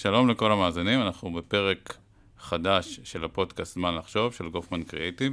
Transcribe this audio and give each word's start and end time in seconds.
שלום 0.00 0.28
לכל 0.28 0.52
המאזינים, 0.52 1.02
אנחנו 1.02 1.32
בפרק 1.32 1.96
חדש 2.38 3.00
של 3.04 3.24
הפודקאסט 3.24 3.74
זמן 3.74 3.94
לחשוב, 3.94 4.34
של 4.34 4.48
גופמן 4.48 4.82
קריאיטיב, 4.82 5.32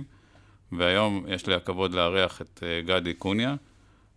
והיום 0.72 1.26
יש 1.28 1.48
לי 1.48 1.54
הכבוד 1.54 1.94
לארח 1.94 2.42
את 2.42 2.64
אה, 2.64 2.82
גדי 2.86 3.14
קוניה, 3.14 3.56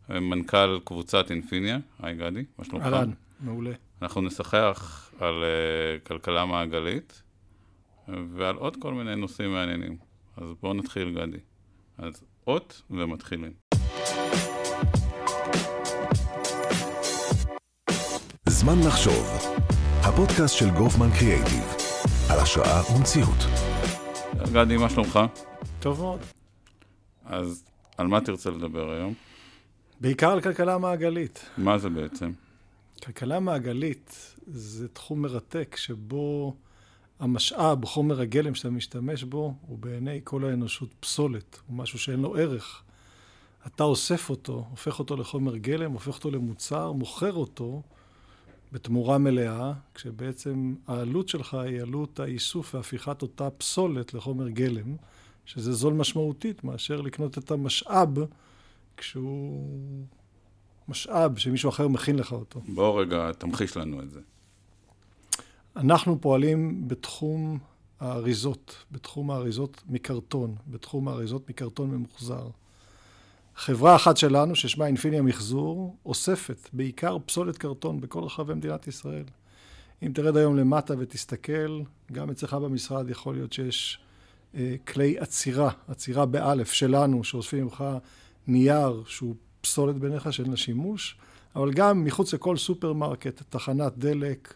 מנכ"ל 0.08 0.78
קבוצת 0.84 1.30
אינפיניה. 1.30 1.78
היי 2.02 2.14
גדי, 2.14 2.44
מה 2.58 2.64
שלומך? 2.64 2.84
אהלן, 2.84 3.10
מעולה. 3.40 3.70
אנחנו 4.02 4.20
נשחח 4.20 5.10
על 5.20 5.34
uh, 5.34 6.08
כלכלה 6.08 6.44
מעגלית 6.46 7.22
ועל 8.08 8.56
עוד 8.56 8.76
כל 8.80 8.94
מיני 8.94 9.16
נושאים 9.16 9.52
מעניינים. 9.52 9.96
אז 10.36 10.52
בואו 10.62 10.74
נתחיל, 10.74 11.10
גדי. 11.10 11.38
אז 11.98 12.24
אות 12.46 12.82
ומתחילים. 12.90 13.52
זמן 18.48 18.78
לחשוב, 18.86 19.58
הפודקאסט 20.08 20.56
של 20.56 20.70
גופמן 20.70 21.10
קריאייטיב, 21.18 21.64
על 22.30 22.38
השראה 22.38 22.96
ומציאות. 22.96 23.36
גדי, 24.52 24.76
מה 24.76 24.90
שלומך? 24.90 25.20
טוב 25.80 26.00
מאוד. 26.00 26.20
אז 27.24 27.64
על 27.96 28.06
מה 28.06 28.20
תרצה 28.20 28.50
לדבר 28.50 28.90
היום? 28.90 29.14
בעיקר 30.00 30.30
על 30.30 30.40
כלכלה 30.40 30.78
מעגלית. 30.78 31.50
מה 31.58 31.78
זה 31.78 31.88
בעצם? 31.88 32.32
כלכלה 33.04 33.40
מעגלית 33.40 34.34
זה 34.46 34.88
תחום 34.88 35.22
מרתק 35.22 35.76
שבו 35.78 36.54
המשאב, 37.20 37.84
חומר 37.84 38.20
הגלם 38.20 38.54
שאתה 38.54 38.70
משתמש 38.70 39.24
בו, 39.24 39.54
הוא 39.66 39.78
בעיני 39.78 40.20
כל 40.24 40.44
האנושות 40.44 40.94
פסולת, 41.00 41.58
הוא 41.66 41.76
משהו 41.76 41.98
שאין 41.98 42.20
לו 42.20 42.36
ערך. 42.36 42.82
אתה 43.66 43.84
אוסף 43.84 44.30
אותו, 44.30 44.66
הופך 44.70 44.98
אותו 44.98 45.16
לחומר 45.16 45.56
גלם, 45.56 45.92
הופך 45.92 46.16
אותו 46.16 46.30
למוצר, 46.30 46.92
מוכר 46.92 47.32
אותו 47.32 47.82
בתמורה 48.72 49.18
מלאה, 49.18 49.72
כשבעצם 49.94 50.74
העלות 50.86 51.28
שלך 51.28 51.54
היא 51.54 51.82
עלות 51.82 52.20
האיסוף 52.20 52.74
והפיכת 52.74 53.22
אותה 53.22 53.50
פסולת 53.50 54.14
לחומר 54.14 54.48
גלם, 54.48 54.96
שזה 55.44 55.72
זול 55.72 55.94
משמעותית 55.94 56.64
מאשר 56.64 57.00
לקנות 57.00 57.38
את 57.38 57.50
המשאב 57.50 58.18
כשהוא 58.96 60.06
משאב 60.88 61.38
שמישהו 61.38 61.68
אחר 61.68 61.88
מכין 61.88 62.16
לך 62.16 62.32
אותו. 62.32 62.60
בוא 62.68 63.00
רגע, 63.00 63.32
תמחיש 63.32 63.76
לנו 63.76 64.02
את 64.02 64.10
זה. 64.10 64.20
אנחנו 65.76 66.20
פועלים 66.20 66.88
בתחום 66.88 67.58
האריזות, 68.00 68.84
בתחום 68.90 69.30
האריזות 69.30 69.82
מקרטון, 69.88 70.54
בתחום 70.66 71.08
האריזות 71.08 71.50
מקרטון 71.50 71.90
ממוחזר. 71.90 72.48
חברה 73.58 73.96
אחת 73.96 74.16
שלנו, 74.16 74.56
ששמה 74.56 74.86
אינפיניה 74.86 75.22
מחזור, 75.22 75.96
אוספת 76.06 76.68
בעיקר 76.72 77.16
פסולת 77.26 77.58
קרטון 77.58 78.00
בכל 78.00 78.22
רחבי 78.22 78.54
מדינת 78.54 78.88
ישראל. 78.88 79.24
אם 80.02 80.12
תרד 80.14 80.36
היום 80.36 80.56
למטה 80.56 80.94
ותסתכל, 80.98 81.80
גם 82.12 82.30
אצלך 82.30 82.54
במשרד 82.54 83.10
יכול 83.10 83.34
להיות 83.34 83.52
שיש 83.52 83.98
אה, 84.54 84.74
כלי 84.88 85.18
אצירה, 85.18 85.70
אצירה 85.88 86.26
באלף 86.26 86.72
שלנו, 86.72 87.24
שאוספים 87.24 87.64
ממך 87.64 87.84
נייר 88.46 89.02
שהוא 89.06 89.34
פסולת 89.60 89.96
בעיניך 89.96 90.32
שאין 90.32 90.50
לה 90.50 90.56
שימוש, 90.56 91.16
אבל 91.56 91.72
גם 91.72 92.04
מחוץ 92.04 92.34
לכל 92.34 92.56
סופרמרקט, 92.56 93.42
תחנת 93.48 93.98
דלק, 93.98 94.54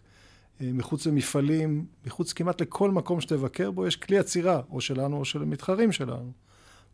אה, 0.61 0.71
מחוץ 0.73 1.07
למפעלים, 1.07 1.87
מחוץ 2.07 2.33
כמעט 2.33 2.61
לכל 2.61 2.91
מקום 2.91 3.21
שתבקר 3.21 3.71
בו, 3.71 3.87
יש 3.87 3.97
כלי 3.97 4.19
אצירה, 4.19 4.61
או 4.71 4.81
שלנו 4.81 5.17
או 5.17 5.25
של 5.25 5.43
המתחרים 5.43 5.93
שלנו. 5.93 6.33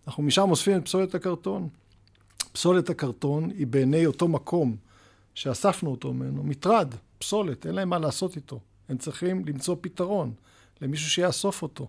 אנחנו 0.07 0.23
משם 0.23 0.51
אוספים 0.51 0.79
את 0.79 0.85
פסולת 0.85 1.15
הקרטון. 1.15 1.69
פסולת 2.53 2.91
הקרטון 2.91 3.51
היא 3.51 3.67
בעיני 3.67 4.07
אותו 4.07 4.29
מקום 4.29 4.77
שאספנו 5.35 5.91
אותו 5.91 6.13
ממנו, 6.13 6.43
מטרד, 6.43 6.95
פסולת, 7.19 7.67
אין 7.67 7.75
להם 7.75 7.89
מה 7.89 7.99
לעשות 7.99 8.37
איתו. 8.37 8.61
הם 8.89 8.99
צריכים 8.99 9.45
למצוא 9.47 9.77
פתרון 9.81 10.33
למישהו 10.81 11.11
שיאסוף 11.11 11.63
אותו. 11.63 11.89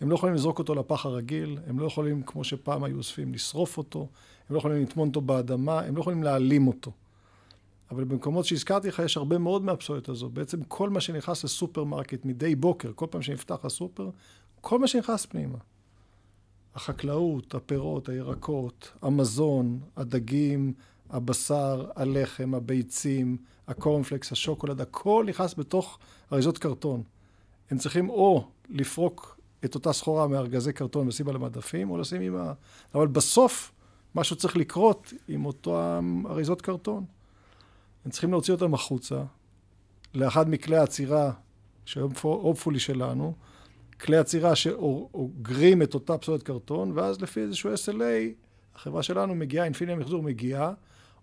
הם 0.00 0.10
לא 0.10 0.14
יכולים 0.14 0.34
לזרוק 0.34 0.58
אותו 0.58 0.74
לפח 0.74 1.06
הרגיל, 1.06 1.58
הם 1.66 1.78
לא 1.78 1.86
יכולים, 1.86 2.22
כמו 2.22 2.44
שפעם 2.44 2.84
היו 2.84 2.96
אוספים, 2.96 3.34
לשרוף 3.34 3.78
אותו, 3.78 4.08
הם 4.48 4.54
לא 4.54 4.58
יכולים 4.58 4.82
לטמון 4.82 5.08
אותו 5.08 5.20
באדמה, 5.20 5.80
הם 5.80 5.96
לא 5.96 6.00
יכולים 6.00 6.22
להעלים 6.22 6.66
אותו. 6.68 6.92
אבל 7.90 8.04
במקומות 8.04 8.44
שהזכרתי 8.44 8.88
לך, 8.88 8.98
יש 9.04 9.16
הרבה 9.16 9.38
מאוד 9.38 9.62
מהפסולת 9.62 10.08
הזו. 10.08 10.28
בעצם 10.28 10.62
כל 10.62 10.90
מה 10.90 11.00
שנכנס 11.00 11.44
לסופרמרקט 11.44 12.24
מדי 12.24 12.54
בוקר, 12.54 12.92
כל 12.94 13.06
פעם 13.10 13.22
שנפתח 13.22 13.64
הסופר, 13.64 14.10
כל 14.60 14.78
מה 14.78 14.88
שנכנס 14.88 15.26
פנימה. 15.26 15.58
החקלאות, 16.74 17.54
הפירות, 17.54 18.08
הירקות, 18.08 18.92
המזון, 19.02 19.80
הדגים, 19.96 20.72
הבשר, 21.10 21.90
הלחם, 21.96 22.54
הביצים, 22.54 23.36
הקורנפלקס, 23.68 24.32
השוקולד, 24.32 24.80
הכל 24.80 25.24
נכנס 25.28 25.54
בתוך 25.54 25.98
אריזות 26.32 26.58
קרטון. 26.58 27.02
הם 27.70 27.78
צריכים 27.78 28.08
או 28.08 28.48
לפרוק 28.68 29.38
את 29.64 29.74
אותה 29.74 29.92
סחורה 29.92 30.26
מארגזי 30.28 30.72
קרטון 30.72 31.06
ולשים 31.06 31.28
על 31.28 31.36
המדפים, 31.36 31.90
או 31.90 31.98
לשים 31.98 32.20
עם 32.20 32.36
ה... 32.36 32.52
אבל 32.94 33.06
בסוף 33.06 33.72
משהו 34.14 34.36
צריך 34.36 34.56
לקרות 34.56 35.12
עם 35.28 35.46
אותם 35.46 36.22
אריזות 36.30 36.62
קרטון. 36.62 37.04
הם 38.04 38.10
צריכים 38.10 38.30
להוציא 38.30 38.54
אותם 38.54 38.74
החוצה, 38.74 39.22
לאחד 40.14 40.50
מכלי 40.50 40.76
האצירה, 40.76 41.32
שהיום 41.84 42.12
הפופולרי 42.22 42.80
שלנו, 42.80 43.34
כלי 44.00 44.16
אצירה 44.16 44.56
שאוגרים 44.56 45.82
את 45.82 45.94
אותה 45.94 46.18
פסולת 46.18 46.42
קרטון, 46.42 46.92
ואז 46.94 47.22
לפי 47.22 47.40
איזשהו 47.40 47.74
SLA, 47.74 48.34
החברה 48.74 49.02
שלנו 49.02 49.34
מגיעה, 49.34 49.64
אינפיניה 49.64 49.96
מחזור 49.96 50.22
מגיעה, 50.22 50.72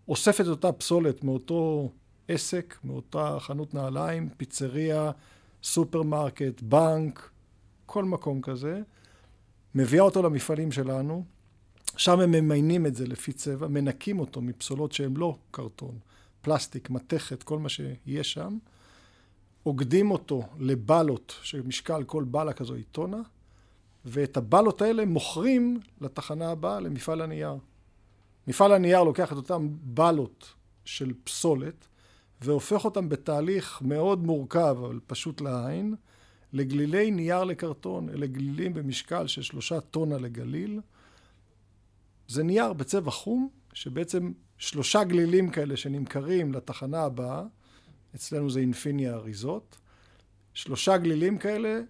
אוספת 0.07 0.47
אותה 0.47 0.71
פסולת 0.71 1.23
מאותו 1.23 1.89
עסק, 2.27 2.75
מאותה 2.83 3.37
חנות 3.39 3.73
נעליים, 3.73 4.29
פיצריה, 4.37 5.11
סופרמרקט, 5.63 6.61
בנק, 6.61 7.29
כל 7.85 8.03
מקום 8.03 8.41
כזה, 8.41 8.81
מביאה 9.75 10.03
אותו 10.03 10.23
למפעלים 10.23 10.71
שלנו, 10.71 11.25
שם 11.97 12.19
הם 12.19 12.31
ממיינים 12.31 12.85
את 12.85 12.95
זה 12.95 13.07
לפי 13.07 13.33
צבע, 13.33 13.67
מנקים 13.67 14.19
אותו 14.19 14.41
מפסולות 14.41 14.91
שהן 14.91 15.13
לא 15.17 15.37
קרטון, 15.51 15.99
פלסטיק, 16.41 16.89
מתכת, 16.89 17.43
כל 17.43 17.59
מה 17.59 17.69
שיש 17.69 18.33
שם, 18.33 18.57
אוגדים 19.65 20.11
אותו 20.11 20.43
לבלות, 20.59 21.35
שמשקל 21.41 22.03
כל 22.03 22.23
בלה 22.23 22.53
כזו 22.53 22.73
היא 22.73 22.83
טונה, 22.91 23.21
ואת 24.05 24.37
הבלות 24.37 24.81
האלה 24.81 25.05
מוכרים 25.05 25.79
לתחנה 26.01 26.51
הבאה, 26.51 26.79
למפעל 26.79 27.21
הנייר. 27.21 27.57
מפעל 28.47 28.73
הנייר 28.73 29.03
לוקח 29.03 29.31
את 29.31 29.37
אותם 29.37 29.67
בלות 29.83 30.53
של 30.85 31.13
פסולת, 31.23 31.87
והופך 32.41 32.85
אותם 32.85 33.09
בתהליך 33.09 33.81
מאוד 33.81 34.23
מורכב, 34.23 34.77
אבל 34.79 34.99
פשוט 35.07 35.41
לעין, 35.41 35.95
לגלילי 36.53 37.11
נייר 37.11 37.43
לקרטון. 37.43 38.09
אלה 38.09 38.27
גלילים 38.27 38.73
במשקל 38.73 39.27
של 39.27 39.41
שלושה 39.41 39.81
טונה 39.81 40.17
לגליל. 40.17 40.81
זה 42.27 42.43
נייר 42.43 42.73
בצבע 42.73 43.11
חום, 43.11 43.49
שבעצם 43.73 44.31
שלושה 44.57 45.03
גלילים 45.03 45.49
כאלה 45.49 45.77
שנמכרים 45.77 46.53
לתחנה 46.53 47.03
הבאה, 47.03 47.43
אצלנו 48.15 48.49
זה 48.49 48.59
אינפיניה 48.59 49.13
אריזות. 49.13 49.77
שלושה 50.53 50.97
גלילים 50.97 51.37
כאלה, 51.37 51.81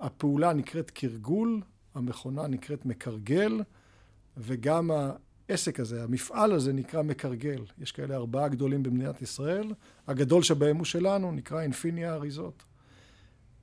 הפעולה 0.00 0.52
נקראת 0.52 0.90
קרגול, 0.90 1.60
המכונה 1.94 2.46
נקראת 2.46 2.86
מקרגל, 2.86 3.60
וגם 4.36 4.90
העסק 5.48 5.80
הזה, 5.80 6.04
המפעל 6.04 6.52
הזה 6.52 6.72
נקרא 6.72 7.02
מקרגל. 7.02 7.64
יש 7.78 7.92
כאלה 7.92 8.16
ארבעה 8.16 8.48
גדולים 8.48 8.82
במדינת 8.82 9.22
ישראל, 9.22 9.72
הגדול 10.06 10.42
שבהם 10.42 10.76
הוא 10.76 10.84
שלנו, 10.84 11.32
נקרא 11.32 11.60
אינפיניה 11.60 12.14
אריזות. 12.14 12.62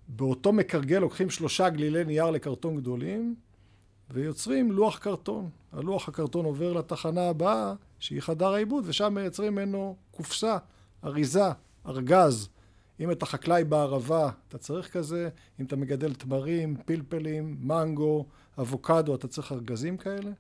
באותו 0.08 0.54
מקרגל 0.54 1.00
לוקחים 1.00 1.30
שלושה 1.30 1.70
גלילי 1.70 2.06
נייר 2.06 2.30
לקרטון 2.30 2.78
גדולים, 2.78 3.36
ויוצרים 4.10 4.72
לוח 4.72 4.98
קרטון. 4.98 5.50
הלוח 5.72 6.10
הקרטון 6.10 6.46
עובר 6.46 6.74
לתחנה 6.74 7.30
הבאה, 7.30 7.74
שהיא 8.00 8.22
חדר 8.22 8.54
העיבוד, 8.54 8.84
ושם 8.88 9.14
מייצרים 9.14 9.54
ממנו 9.54 9.96
קופסה, 10.12 10.58
אריזה, 11.04 11.52
ארגז. 11.88 12.50
אם 13.00 13.12
אתה 13.12 13.26
חקלאי 13.26 13.64
בערבה, 13.64 14.30
אתה 14.48 14.58
צריך 14.58 14.94
כזה, 14.94 15.30
אם 15.60 15.66
אתה 15.66 15.76
מגדל 15.76 16.14
תמרים, 16.14 16.76
פלפלים, 16.86 17.58
מנגו, 17.60 18.26
אבוקדו, 18.60 19.16
אתה 19.16 19.28
צריך 19.28 19.52
ארגזים 19.52 19.98
כאלה. 19.98 20.32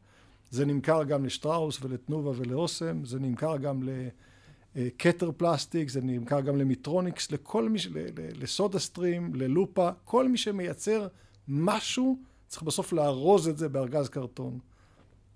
זה 0.50 0.66
נמכר 0.66 1.04
גם 1.04 1.26
לשטראוס 1.26 1.80
ולתנובה 1.82 2.32
ולאוסם, 2.36 3.06
זה 3.06 3.20
נמכר 3.20 3.58
גם 3.58 3.84
לכתר 4.76 5.32
פלסטיק, 5.38 5.90
זה 5.90 6.02
נמכר 6.02 6.42
גם 6.42 6.58
למיטרוניקס, 6.58 7.32
לכל 7.32 7.70
מי, 7.70 7.80
לסודה 8.16 8.80
סטרים, 8.80 9.36
ללופה, 9.36 9.90
כל 10.04 10.28
מי 10.30 10.38
שמייצר 10.38 11.08
משהו 11.48 12.18
צריך 12.48 12.64
בסוף 12.64 12.94
לארוז 12.94 13.48
את 13.48 13.58
זה 13.58 13.70
בארגז 13.70 14.10
קרטון. 14.10 14.60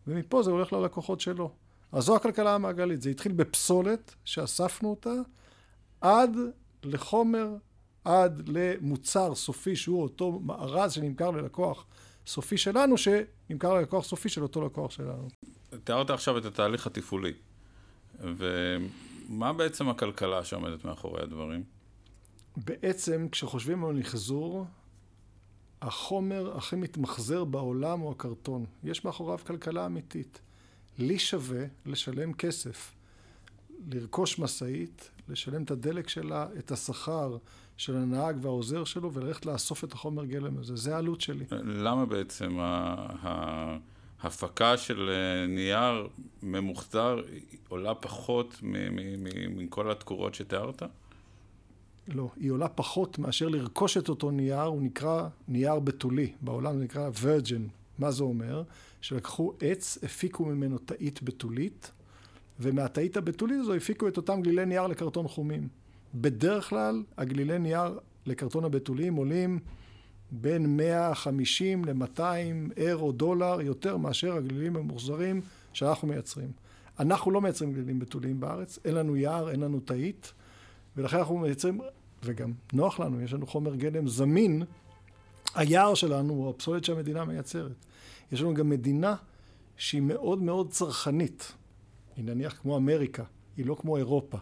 ומפה 0.07 0.43
זה 0.43 0.51
הולך 0.51 0.73
ללקוחות 0.73 1.21
שלו. 1.21 1.51
אז 1.91 2.03
זו 2.03 2.15
הכלכלה 2.15 2.55
המעגלית. 2.55 3.01
זה 3.01 3.09
התחיל 3.09 3.31
בפסולת, 3.31 4.15
שאספנו 4.25 4.89
אותה, 4.89 5.13
עד 6.01 6.37
לחומר, 6.83 7.49
עד 8.05 8.49
למוצר 8.49 9.35
סופי, 9.35 9.75
שהוא 9.75 10.03
אותו 10.03 10.39
מארז 10.39 10.91
שנמכר 10.91 11.31
ללקוח 11.31 11.85
סופי 12.27 12.57
שלנו, 12.57 12.95
שנמכר 12.97 13.73
ללקוח 13.73 14.05
סופי 14.05 14.29
של 14.29 14.43
אותו 14.43 14.65
לקוח 14.65 14.91
שלנו. 14.91 15.27
תיארת 15.83 16.09
עכשיו 16.09 16.37
את 16.37 16.45
התהליך 16.45 16.87
התפעולי. 16.87 17.33
ומה 18.19 19.53
בעצם 19.53 19.89
הכלכלה 19.89 20.43
שעומדת 20.43 20.85
מאחורי 20.85 21.21
הדברים? 21.23 21.63
בעצם, 22.57 23.27
כשחושבים 23.31 23.85
על 23.85 23.95
מחזור, 23.95 24.65
החומר 25.81 26.57
הכי 26.57 26.75
מתמחזר 26.75 27.43
בעולם 27.43 27.99
הוא 27.99 28.11
הקרטון. 28.11 28.65
יש 28.83 29.05
מאחוריו 29.05 29.39
כלכלה 29.47 29.85
אמיתית. 29.85 30.41
לי 30.97 31.19
שווה 31.19 31.65
לשלם 31.85 32.33
כסף, 32.33 32.93
לרכוש 33.91 34.39
משאית, 34.39 35.11
לשלם 35.31 35.63
את 35.63 35.71
הדלק 35.71 36.09
שלה, 36.09 36.47
את 36.59 36.71
השכר 36.71 37.37
של 37.77 37.95
הנהג 37.95 38.37
והעוזר 38.41 38.83
שלו, 38.83 39.13
וללכת 39.13 39.45
לאסוף 39.45 39.83
את 39.83 39.93
החומר 39.93 40.25
גלם 40.25 40.57
הזה. 40.57 40.75
זה 40.75 40.95
העלות 40.95 41.21
שלי. 41.21 41.45
למה 41.63 42.05
בעצם 42.05 42.57
ההפקה 44.21 44.77
של 44.77 45.09
אה, 45.09 45.47
נייר 45.47 46.07
ממוחזר 46.43 47.21
עולה 47.69 47.95
פחות 47.95 48.59
מכל 49.55 49.91
התקורות 49.91 50.35
שתיארת? 50.35 50.83
לא, 52.07 52.29
היא 52.39 52.51
עולה 52.51 52.67
פחות 52.67 53.19
מאשר 53.19 53.47
לרכוש 53.47 53.97
את 53.97 54.09
אותו 54.09 54.31
נייר, 54.31 54.61
הוא 54.61 54.81
נקרא 54.81 55.27
נייר 55.47 55.79
בתולי, 55.79 56.33
בעולם 56.41 56.77
זה 56.77 56.83
נקרא 56.83 57.09
virgin. 57.21 57.67
מה 57.99 58.11
זה 58.11 58.23
אומר? 58.23 58.63
שלקחו 59.01 59.53
עץ, 59.59 59.97
הפיקו 60.03 60.45
ממנו 60.45 60.77
תאית 60.77 61.23
בתולית, 61.23 61.91
ומהתאית 62.61 63.17
הבתולית 63.17 63.59
הזו 63.59 63.73
הפיקו 63.73 64.07
את 64.07 64.17
אותם 64.17 64.41
גלילי 64.41 64.65
נייר 64.65 64.87
לקרטון 64.87 65.27
חומים. 65.27 65.67
בדרך 66.15 66.69
כלל, 66.69 67.03
הגלילי 67.17 67.59
נייר 67.59 67.99
לקרטון 68.25 68.65
הבתוליים 68.65 69.15
עולים 69.15 69.59
בין 70.31 70.77
150 70.77 71.85
ל-200 71.85 72.21
אירו 72.77 73.11
דולר 73.11 73.61
יותר 73.61 73.97
מאשר 73.97 74.35
הגלילים 74.35 74.75
המוחזרים 74.75 75.41
שאנחנו 75.73 76.07
מייצרים. 76.07 76.51
אנחנו 76.99 77.31
לא 77.31 77.41
מייצרים 77.41 77.73
גלילים 77.73 77.99
בתוליים 77.99 78.39
בארץ, 78.39 78.79
אין 78.85 78.95
לנו 78.95 79.15
יער, 79.15 79.49
אין 79.49 79.59
לנו 79.59 79.79
תאית, 79.79 80.33
ולכן 80.97 81.17
אנחנו 81.17 81.37
מייצרים, 81.37 81.81
וגם 82.23 82.51
נוח 82.73 82.99
לנו, 82.99 83.21
יש 83.21 83.33
לנו 83.33 83.47
חומר 83.47 83.75
גלם 83.75 84.07
זמין, 84.07 84.63
היער 85.55 85.93
שלנו 85.93 86.33
הוא 86.33 86.49
הפסולת 86.49 86.83
שהמדינה 86.83 87.25
מייצרת. 87.25 87.85
יש 88.31 88.41
לנו 88.41 88.53
גם 88.53 88.69
מדינה 88.69 89.15
שהיא 89.77 90.01
מאוד 90.01 90.41
מאוד 90.41 90.69
צרכנית. 90.69 91.53
היא 92.21 92.35
נניח 92.35 92.57
כמו 92.61 92.77
אמריקה, 92.77 93.23
היא 93.57 93.65
לא 93.65 93.75
כמו 93.79 93.97
אירופה. 93.97 94.37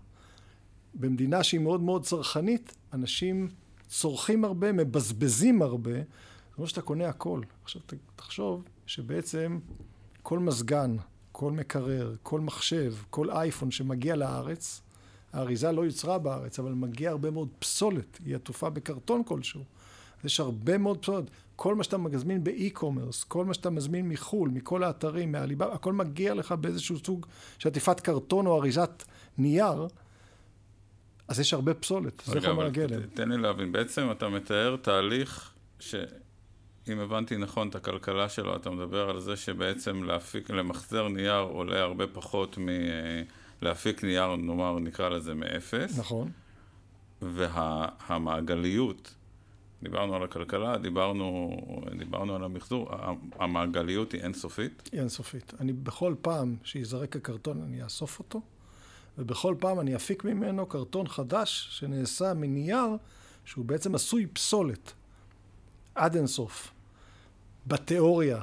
במדינה 0.93 1.43
שהיא 1.43 1.59
מאוד 1.59 1.81
מאוד 1.81 2.03
צרכנית, 2.03 2.75
אנשים 2.93 3.49
צורכים 3.87 4.45
הרבה, 4.45 4.71
מבזבזים 4.71 5.61
הרבה, 5.61 5.93
זה 5.93 6.01
אומר 6.57 6.67
שאתה 6.67 6.81
קונה 6.81 7.09
הכל. 7.09 7.41
עכשיו 7.63 7.81
תחשוב 8.15 8.63
שבעצם 8.85 9.59
כל 10.21 10.39
מזגן, 10.39 10.95
כל 11.31 11.51
מקרר, 11.51 12.15
כל 12.23 12.41
מחשב, 12.41 12.93
כל 13.09 13.31
אייפון 13.31 13.71
שמגיע 13.71 14.15
לארץ, 14.15 14.81
האריזה 15.33 15.71
לא 15.71 15.85
יוצרה 15.85 16.17
בארץ, 16.17 16.59
אבל 16.59 16.71
מגיע 16.71 17.09
הרבה 17.09 17.31
מאוד 17.31 17.49
פסולת, 17.59 18.19
היא 18.25 18.35
עטופה 18.35 18.69
בקרטון 18.69 19.23
כלשהו. 19.23 19.63
יש 20.23 20.39
הרבה 20.39 20.77
מאוד 20.77 21.01
פסולת. 21.01 21.25
כל 21.55 21.75
מה 21.75 21.83
שאתה 21.83 21.97
מזמין 21.97 22.43
באי-קומרס, 22.43 23.23
כל 23.23 23.45
מה 23.45 23.53
שאתה 23.53 23.69
מזמין 23.69 24.09
מחו"ל, 24.09 24.49
מכל 24.49 24.83
האתרים, 24.83 25.31
מהליבה, 25.31 25.73
הכל 25.73 25.93
מגיע 25.93 26.33
לך 26.33 26.51
באיזשהו 26.51 26.97
סוג 27.05 27.25
של 27.57 27.69
עטיפת 27.69 27.99
קרטון 27.99 28.45
או 28.45 28.59
אריזת 28.59 29.03
נייר, 29.37 29.87
אז 31.27 31.39
יש 31.39 31.53
הרבה 31.53 31.73
פסולת, 31.73 32.21
זה 32.25 32.41
חומר 32.41 32.65
הגלם. 32.65 33.01
תן 33.13 33.29
לי 33.29 33.37
להבין, 33.37 33.71
בעצם 33.71 34.11
אתה 34.11 34.29
מתאר 34.29 34.75
תהליך 34.75 35.53
ש... 35.79 35.95
אם 36.87 36.99
הבנתי 36.99 37.37
נכון 37.37 37.69
את 37.69 37.75
הכלכלה 37.75 38.29
שלו, 38.29 38.55
אתה 38.55 38.69
מדבר 38.69 39.09
על 39.09 39.19
זה 39.19 39.35
שבעצם 39.35 40.03
להפיק, 40.03 40.49
למחזר 40.49 41.07
נייר 41.07 41.39
עולה 41.39 41.81
הרבה 41.81 42.07
פחות 42.07 42.57
מלהפיק 43.61 44.03
נייר, 44.03 44.35
נאמר, 44.35 44.79
נקרא 44.79 45.09
לזה 45.09 45.33
מאפס. 45.33 45.99
נכון. 45.99 46.31
והמעגליות, 47.21 49.13
דיברנו 49.83 50.15
על 50.15 50.23
הכלכלה, 50.23 50.77
דיברנו, 50.77 51.51
דיברנו 51.97 52.35
על 52.35 52.43
המחזור, 52.43 52.89
המעגליות 53.39 54.11
היא 54.11 54.21
אינסופית? 54.21 54.89
היא 54.91 54.99
אינסופית. 54.99 55.53
אני 55.59 55.73
בכל 55.73 56.15
פעם 56.21 56.55
שיזרק 56.63 57.15
הקרטון 57.15 57.61
אני 57.61 57.83
אאסוף 57.83 58.19
אותו, 58.19 58.41
ובכל 59.17 59.55
פעם 59.59 59.79
אני 59.79 59.95
אפיק 59.95 60.23
ממנו 60.23 60.65
קרטון 60.65 61.07
חדש 61.07 61.67
שנעשה 61.71 62.33
מנייר 62.33 62.87
שהוא 63.45 63.65
בעצם 63.65 63.95
עשוי 63.95 64.27
פסולת. 64.27 64.93
עד 65.95 66.15
אינסוף. 66.15 66.71
בתיאוריה, 67.67 68.41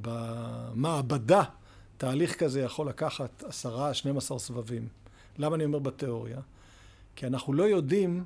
במעבדה, 0.00 1.42
תהליך 1.96 2.38
כזה 2.38 2.60
יכול 2.60 2.88
לקחת 2.88 3.42
עשרה, 3.42 3.94
12 3.94 4.38
סבבים. 4.38 4.88
למה 5.38 5.56
אני 5.56 5.64
אומר 5.64 5.78
בתיאוריה? 5.78 6.40
כי 7.16 7.26
אנחנו 7.26 7.52
לא 7.52 7.62
יודעים 7.62 8.24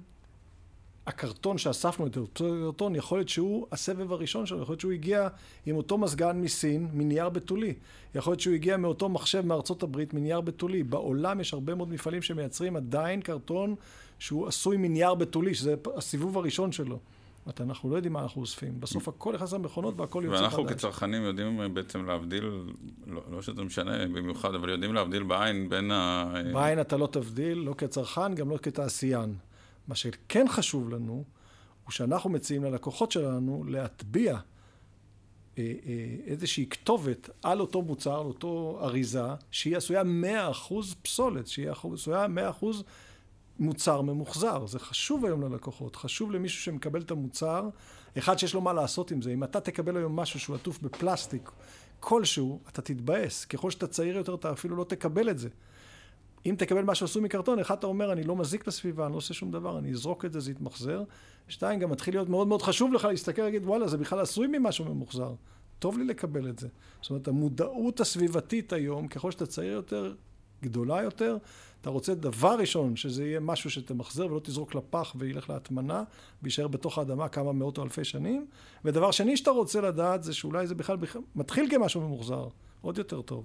הקרטון 1.06 1.58
שאספנו 1.58 2.06
את 2.06 2.17
אותו 2.17 2.44
קרטון, 2.62 2.94
יכול 2.94 3.19
להיות 3.19 3.29
שהוא 3.29 3.67
הסבב 3.73 4.12
הראשון 4.12 4.47
שלו, 4.47 4.62
יכול 4.62 4.73
להיות 4.73 4.81
שהוא 4.81 4.93
הגיע 4.93 5.29
עם 5.67 5.76
אותו 5.76 5.99
מזגן 5.99 6.41
מסין, 6.41 6.88
מנייר 6.93 7.29
בתולי. 7.29 7.75
יכול 8.14 8.31
להיות 8.31 8.41
שהוא 8.41 8.55
הגיע 8.55 8.76
מאותו 8.76 9.08
מחשב 9.08 9.47
מארצות 9.47 9.82
הברית, 9.82 10.14
מנייר 10.14 10.41
בתולי. 10.41 10.82
בעולם 10.82 11.41
יש 11.41 11.55
הרבה 11.55 11.75
מאוד 11.75 11.88
מפעלים 11.88 12.23
שמייצרים 12.23 12.76
עדיין 12.76 13.20
קרטון 13.20 13.75
שהוא 14.19 14.47
עשוי 14.47 14.76
מנייר 14.76 15.14
בתולי, 15.14 15.55
שזה 15.55 15.75
הסיבוב 15.97 16.38
הראשון 16.38 16.73
שלו. 16.73 16.99
זאת 17.47 17.61
אנחנו 17.61 17.91
לא 17.91 17.97
יודעים 17.97 18.12
מה 18.12 18.23
אנחנו 18.23 18.41
אוספים. 18.41 18.81
בסוף 18.81 19.09
הכל 19.09 19.35
נכנס 19.35 19.52
למכונות 19.52 20.00
והכל 20.00 20.23
יוצא 20.25 20.37
חדש. 20.37 20.43
ואנחנו 20.43 20.67
כצרכנים 20.67 21.23
יודעים 21.23 21.75
בעצם 21.75 22.06
להבדיל, 22.06 22.44
לא, 23.06 23.20
לא 23.31 23.43
שזה 23.43 23.64
משנה 23.64 24.06
במיוחד, 24.06 24.55
אבל 24.55 24.69
יודעים 24.69 24.94
להבדיל 24.94 25.23
בעין 25.23 25.69
בין 25.69 25.91
ה... 25.91 26.32
בעין 26.52 26.81
אתה 26.81 26.97
לא 26.97 27.06
תבדיל, 27.06 27.59
לא 27.59 27.75
כצרכן, 27.79 28.35
גם 28.35 28.50
לא 28.50 28.59
כתעשיין. 28.62 29.35
מה 29.88 29.94
שכן 29.94 30.49
חשוב 30.49 30.91
לנו, 30.91 31.25
הוא 31.85 31.93
שאנחנו 31.93 32.31
מציעים 32.31 32.65
ללקוחות 32.65 33.12
שלנו 33.12 33.65
להטביע 33.69 34.33
אה, 34.33 34.38
אה, 35.59 36.17
איזושהי 36.27 36.67
כתובת 36.67 37.31
על 37.43 37.61
אותו 37.61 37.83
מוצר, 37.83 38.21
על 38.21 38.27
אותו 38.27 38.79
אריזה, 38.83 39.27
שהיא 39.50 39.77
עשויה 39.77 40.03
100% 40.03 40.75
פסולת, 41.03 41.47
שהיא 41.47 41.69
עשויה 41.94 42.27
100% 42.61 42.65
מוצר 43.59 44.00
ממוחזר. 44.00 44.67
זה 44.67 44.79
חשוב 44.79 45.25
היום 45.25 45.43
ללקוחות, 45.43 45.97
חשוב 45.97 46.33
למישהו 46.33 46.62
שמקבל 46.62 47.00
את 47.00 47.11
המוצר, 47.11 47.69
אחד 48.19 48.38
שיש 48.38 48.55
לו 48.55 48.61
מה 48.61 48.73
לעשות 48.73 49.11
עם 49.11 49.23
זה. 49.23 49.33
אם 49.33 49.44
אתה 49.44 49.61
תקבל 49.61 49.97
היום 49.97 50.17
משהו 50.17 50.41
שהוא 50.41 50.56
עטוף 50.56 50.79
בפלסטיק 50.79 51.50
כלשהו, 52.00 52.61
אתה 52.69 52.83
תתבאס. 52.83 53.44
ככל 53.44 53.71
שאתה 53.71 53.87
צעיר 53.87 54.17
יותר, 54.17 54.35
אתה 54.35 54.53
אפילו 54.53 54.77
לא 54.77 54.85
תקבל 54.85 55.31
את 55.31 55.38
זה. 55.38 55.49
אם 56.46 56.54
תקבל 56.58 56.82
משהו 56.82 57.04
עשוי 57.04 57.22
מקרטון, 57.22 57.58
אחד 57.58 57.76
אתה 57.76 57.87
אומר, 57.87 58.12
אני 58.12 58.25
לא 58.25 58.37
מזיק 58.37 58.66
לסביבה, 58.66 59.06
אני 59.06 59.12
לא 59.12 59.16
עושה 59.16 59.34
שום 59.34 59.50
דבר, 59.50 59.78
אני 59.78 59.90
אזרוק 59.90 60.25
את 60.25 60.32
זה, 60.32 60.40
זה 60.40 60.50
יתמחזר. 60.50 61.02
שתיים, 61.48 61.81
גם 61.81 61.90
מתחיל 61.90 62.14
להיות 62.14 62.28
מאוד 62.28 62.46
מאוד 62.46 62.62
חשוב 62.62 62.93
לך 62.93 63.04
להסתכל 63.04 63.42
ולהגיד, 63.42 63.64
וואלה, 63.64 63.88
זה 63.88 63.97
בכלל 63.97 64.21
עשוי 64.21 64.47
ממשהו 64.47 64.85
ממוחזר. 64.85 65.35
טוב 65.78 65.99
לי 65.99 66.04
לקבל 66.04 66.49
את 66.49 66.59
זה. 66.59 66.68
זאת 67.02 67.11
אומרת, 67.11 67.28
המודעות 67.28 68.00
הסביבתית 68.00 68.73
היום, 68.73 69.09
ככל 69.09 69.30
שאתה 69.30 69.47
צעיר 69.47 69.73
יותר, 69.73 70.14
גדולה 70.62 71.02
יותר, 71.02 71.37
אתה 71.80 71.90
רוצה 71.90 72.14
דבר 72.14 72.56
ראשון, 72.59 72.97
שזה 72.97 73.25
יהיה 73.25 73.40
משהו 73.40 73.71
שתמחזר 73.71 74.26
ולא 74.26 74.40
תזרוק 74.40 74.75
לפח 74.75 75.14
וילך 75.18 75.50
להטמנה, 75.50 76.02
ויישאר 76.42 76.68
בתוך 76.68 76.99
האדמה 76.99 77.28
כמה 77.28 77.52
מאות 77.52 77.78
או 77.78 77.82
אלפי 77.82 78.04
שנים. 78.04 78.47
ודבר 78.85 79.11
שני 79.11 79.37
שאתה 79.37 79.50
רוצה 79.50 79.80
לדעת, 79.80 80.23
זה 80.23 80.35
שאולי 80.35 80.66
זה 80.66 80.75
בכלל, 80.75 80.97
בכלל 80.97 81.23
מתחיל 81.35 81.71
כמשהו 81.71 82.00
ממוחזר, 82.00 82.49
עוד 82.80 82.99
יותר 82.99 83.23
טוב. 83.23 83.44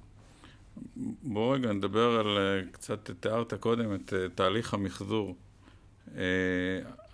בוא 1.23 1.55
רגע 1.55 1.73
נדבר 1.73 2.19
על, 2.19 2.37
אה, 2.37 2.71
קצת 2.71 3.11
תיארת 3.19 3.53
קודם 3.53 3.95
את 3.95 4.13
אה, 4.13 4.29
תהליך 4.35 4.73
המחזור. 4.73 5.35
אה, 6.15 6.21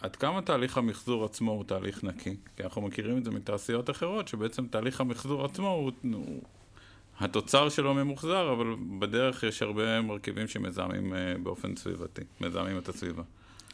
עד 0.02 0.16
כמה 0.16 0.42
תהליך 0.42 0.78
המחזור 0.78 1.26
עצמו 1.26 1.52
הוא 1.52 1.64
תהליך 1.64 2.04
נקי? 2.04 2.36
כי 2.56 2.64
אנחנו 2.64 2.82
מכירים 2.82 3.18
את 3.18 3.26
זה 3.26 3.32
מתעשיות 3.32 3.90
אחרות, 3.90 4.28
שבעצם 4.28 4.68
תהליך 4.68 5.02
המחזור 5.02 5.46
עצמו 5.46 5.70
הוא, 5.70 5.92
הוא 6.14 6.42
התוצר 7.20 7.70
שלו 7.70 7.94
ממוחזר, 7.94 8.52
אבל 8.54 8.76
בדרך 9.00 9.44
יש 9.44 9.62
הרבה 9.62 10.02
מרכיבים 10.02 10.48
שמזהמים 10.48 11.14
באופן 11.44 11.76
סביבתי, 11.76 12.22
מזהמים 12.42 12.78
את 12.78 12.90
הסביבה. 12.90 13.24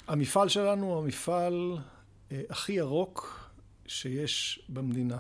המפעל 0.08 0.50
שלנו 0.50 0.86
הוא 0.86 1.04
המפעל 1.04 1.78
הכי 2.50 2.74
ירוק 2.74 3.50
שיש 3.88 4.66
במדינה. 4.70 5.18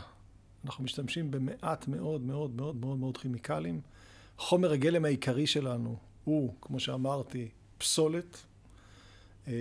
אנחנו 0.65 0.83
משתמשים 0.83 1.31
במעט 1.31 1.87
מאוד 1.87 2.21
מאוד 2.21 2.55
מאוד 2.55 2.75
מאוד 2.75 2.97
מאוד 2.97 3.17
כימיקלים. 3.17 3.81
חומר 4.43 4.71
הגלם 4.71 5.05
העיקרי 5.05 5.47
שלנו 5.47 5.97
הוא, 6.23 6.53
כמו 6.61 6.79
שאמרתי, 6.79 7.49
פסולת 7.77 8.45
אה, 9.47 9.53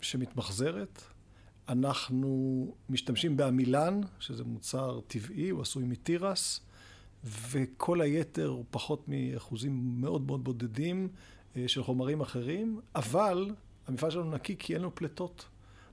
שמתמחזרת. 0.00 1.02
אנחנו 1.68 2.74
משתמשים 2.88 3.36
בעמילן, 3.36 4.00
שזה 4.18 4.44
מוצר 4.44 5.00
טבעי, 5.06 5.48
הוא 5.48 5.62
עשוי 5.62 5.84
מתירס, 5.84 6.60
וכל 7.24 8.00
היתר 8.00 8.46
הוא 8.46 8.64
פחות 8.70 9.04
מאחוזים 9.08 10.00
מאוד 10.00 10.26
מאוד 10.26 10.44
בודדים 10.44 11.08
אה, 11.56 11.68
של 11.68 11.82
חומרים 11.82 12.20
אחרים, 12.20 12.80
אבל 12.94 13.50
המפעל 13.86 14.10
שלנו 14.10 14.30
נקי 14.30 14.56
כי 14.58 14.74
אין 14.74 14.82
לו 14.82 14.94
פליטות. 14.94 15.44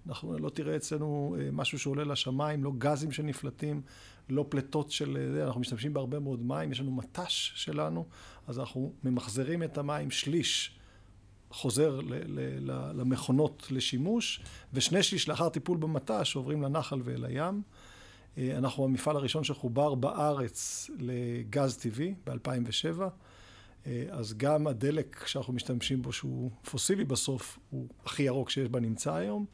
אנחנו 0.08 0.40
לא 0.40 0.50
תראה 0.50 0.76
אצלנו 0.76 1.36
אה, 1.40 1.50
משהו 1.52 1.80
שעולה 1.80 2.04
לשמיים, 2.04 2.64
לא 2.64 2.72
גזים 2.78 3.12
שנפלטים, 3.12 3.82
לא 4.30 4.46
פליטות 4.50 4.92
של 4.92 5.38
אה, 5.38 5.46
אנחנו 5.46 5.62
משתמשים 5.62 5.94
בהרבה 5.94 6.20
מאוד 6.20 6.42
מים, 6.42 6.72
יש 6.72 6.80
לנו 6.80 6.92
מט"ש 6.92 7.52
שלנו, 7.56 8.06
אז 8.48 8.60
אנחנו 8.60 8.94
ממחזרים 9.04 9.64
את 9.64 9.78
המים 9.78 10.12
שליש 10.12 10.80
חוזר 11.50 12.00
ל, 12.00 12.14
ל, 12.14 12.40
ל, 12.72 12.92
למכונות 12.96 13.68
לשימוש, 13.72 14.40
ושני 14.74 15.04
שליש 15.04 15.30
לאחר 15.30 15.50
טיפול 15.50 15.78
במט"ש 15.78 16.36
עוברים 16.36 16.62
לנחל 16.62 17.02
ואל 17.04 17.26
הים. 17.26 17.62
אה, 18.38 18.58
אנחנו 18.58 18.86
המפעל 18.86 19.16
הראשון 19.16 19.44
שחובר 19.44 19.96
בארץ 19.96 20.90
לגז 21.00 21.78
טבעי 21.78 22.14
ב-2007. 22.26 23.02
אה, 23.88 24.06
אז 24.10 24.34
גם 24.38 24.68
הדלק 24.68 25.24
שאנחנו 25.28 25.54
משתמשים 25.54 26.02
בו, 26.02 26.14
שהוא 26.14 26.52
פוסילי 26.72 27.06
בסוף, 27.06 27.60
הוא 27.70 27.88
הכי 28.06 28.24
ירוק 28.24 28.50
שיש 28.50 28.70
בנמצא 28.70 29.14
היום. 29.14 29.46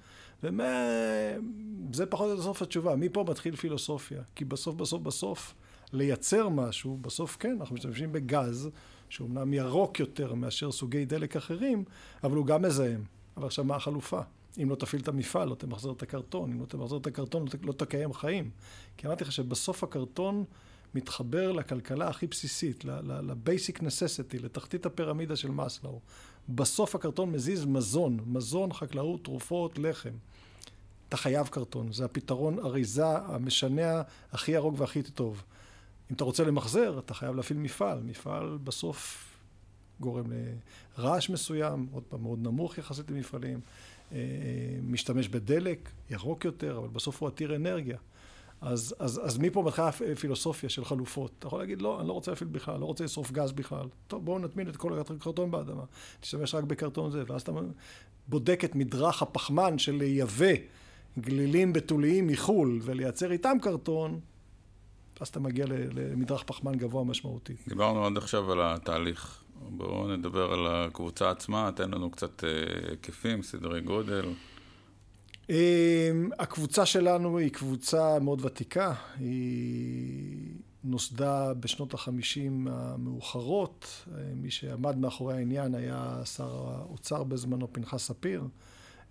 וזה 0.43 2.05
פחות 2.05 2.25
או 2.25 2.31
יותר 2.31 2.43
סוף 2.43 2.62
התשובה. 2.62 2.95
מפה 2.95 3.25
מתחיל 3.29 3.55
פילוסופיה. 3.55 4.21
כי 4.36 4.45
בסוף, 4.45 4.75
בסוף, 4.75 5.01
בסוף, 5.01 5.53
לייצר 5.93 6.50
משהו, 6.50 6.98
בסוף 7.01 7.38
כן, 7.39 7.57
אנחנו 7.60 7.75
משתמשים 7.75 8.12
בגז, 8.12 8.69
שהוא 9.10 9.27
אמנם 9.27 9.53
ירוק 9.53 10.00
יותר 10.00 10.33
מאשר 10.33 10.71
סוגי 10.71 11.05
דלק 11.05 11.36
אחרים, 11.36 11.83
אבל 12.24 12.38
הוא 12.38 12.45
גם 12.45 12.62
מזהם. 12.62 13.03
אבל 13.38 13.45
עכשיו 13.45 13.65
מה 13.65 13.75
החלופה? 13.75 14.21
אם 14.62 14.69
לא 14.69 14.75
תפעיל 14.75 15.01
את 15.01 15.07
המפעל, 15.07 15.50
לא 15.50 15.55
תמחזר 15.55 15.91
את 15.91 16.01
הקרטון. 16.01 16.51
אם 16.51 16.60
לא 16.60 16.65
תמחזר 16.65 16.98
את 16.98 17.07
הקרטון, 17.07 17.45
לא 17.62 17.74
תקיים 17.74 18.13
חיים. 18.13 18.50
כי 18.98 19.07
אמרתי 19.07 19.24
לך 19.24 19.31
שבסוף 19.31 19.83
הקרטון 19.83 20.43
מתחבר 20.95 21.51
לכלכלה 21.51 22.07
הכי 22.07 22.27
בסיסית, 22.27 22.86
ל-basic 22.86 23.79
necessity, 23.79 24.43
לתחתית 24.43 24.86
הפירמידה 24.86 25.36
של 25.36 25.51
מאסלו. 25.51 26.00
בסוף 26.50 26.95
הקרטון 26.95 27.31
מזיז 27.31 27.65
מזון, 27.65 28.19
מזון, 28.25 28.74
חקלאות, 28.74 29.24
תרופות, 29.24 29.79
לחם. 29.79 30.13
אתה 31.12 31.18
חייב 31.18 31.48
קרטון, 31.48 31.91
זה 31.91 32.06
הפתרון 32.06 32.60
אריזה 32.60 33.08
המשנע 33.08 34.01
הכי 34.32 34.51
ירוק 34.51 34.75
והכי 34.77 35.03
טוב. 35.03 35.44
אם 36.12 36.15
אתה 36.15 36.24
רוצה 36.24 36.44
למחזר, 36.44 37.00
אתה 37.00 37.13
חייב 37.13 37.36
להפעיל 37.36 37.60
מפעל. 37.60 38.00
מפעל 38.03 38.58
בסוף 38.63 39.27
גורם 40.00 40.25
לרעש 40.98 41.30
מסוים, 41.30 41.88
עוד 41.91 42.03
פעם, 42.03 42.24
מאוד 42.24 42.39
נמוך 42.39 42.77
יחסית 42.77 43.12
למפעלים, 43.12 43.60
אה, 44.12 44.18
משתמש 44.84 45.27
בדלק, 45.27 45.89
ירוק 46.10 46.46
יותר, 46.46 46.77
אבל 46.77 46.88
בסוף 46.88 47.22
הוא 47.22 47.27
עתיר 47.27 47.56
אנרגיה. 47.56 47.98
אז, 48.62 48.96
אז, 49.00 49.22
אז 49.24 49.38
מפה 49.38 49.62
מתחילה 49.62 49.91
פילוסופיה 49.91 50.70
של 50.70 50.86
חלופות. 50.86 51.32
אתה 51.39 51.48
יכול 51.48 51.60
להגיד, 51.60 51.82
לא, 51.82 52.00
אני 52.00 52.08
לא 52.08 52.13
רוצה 52.13 52.32
להפעיל 52.32 52.50
בכלל, 52.50 52.80
לא 52.80 52.86
רוצה 52.86 53.03
לשרוף 53.03 53.32
גז 53.32 53.51
בכלל. 53.51 53.88
טוב, 54.08 54.25
בואו 54.25 54.39
נטמין 54.39 54.70
את 54.70 54.77
כל 54.77 55.00
הקרטון 55.00 55.51
באדמה. 55.51 55.84
תשתמש 56.20 56.56
רק 56.56 56.63
בקרטון 56.63 57.12
זה. 57.12 57.24
ואז 57.27 57.41
אתה 57.41 57.51
בודק 58.27 58.62
את 58.65 58.75
מדרך 58.75 59.22
הפחמן 59.22 59.77
של 59.77 59.96
לייבא 59.96 60.53
גלילים 61.20 61.74
בתוליים 61.74 62.27
מחו"ל 62.27 62.80
ולייצר 62.84 63.32
איתם 63.32 63.58
קרטון, 63.62 64.20
אז 65.20 65.27
אתה 65.27 65.39
מגיע 65.39 65.65
למדרך 65.94 66.44
פחמן 66.44 66.77
גבוה 66.77 67.03
משמעותי. 67.03 67.53
דיברנו 67.68 68.06
עד 68.06 68.18
עכשיו 68.18 68.51
על 68.51 68.60
התהליך. 68.62 69.44
בואו 69.70 70.15
נדבר 70.18 70.53
על 70.53 70.68
הקבוצה 70.68 71.32
עצמה, 71.32 71.70
תן 71.75 71.91
לנו 71.91 72.12
קצת 72.12 72.44
אה, 72.44 72.50
היקפים, 72.89 73.44
סדרי 73.44 73.82
גודל. 73.82 74.25
אמ, 75.50 75.56
הקבוצה 76.39 76.86
שלנו 76.86 77.38
היא 77.38 77.51
קבוצה 77.51 78.20
מאוד 78.20 78.46
ותיקה, 78.46 78.94
היא 79.20 80.53
נוסדה 80.84 81.53
בשנות 81.53 81.94
החמישים 81.94 82.68
המאוחרות, 82.68 84.08
מי 84.36 84.51
שעמד 84.51 84.98
מאחורי 84.98 85.34
העניין 85.34 85.75
היה 85.75 86.22
שר 86.25 86.68
האוצר 86.68 87.24
בזמנו, 87.24 87.74
פנחס 87.74 88.08
ספיר. 88.08 88.44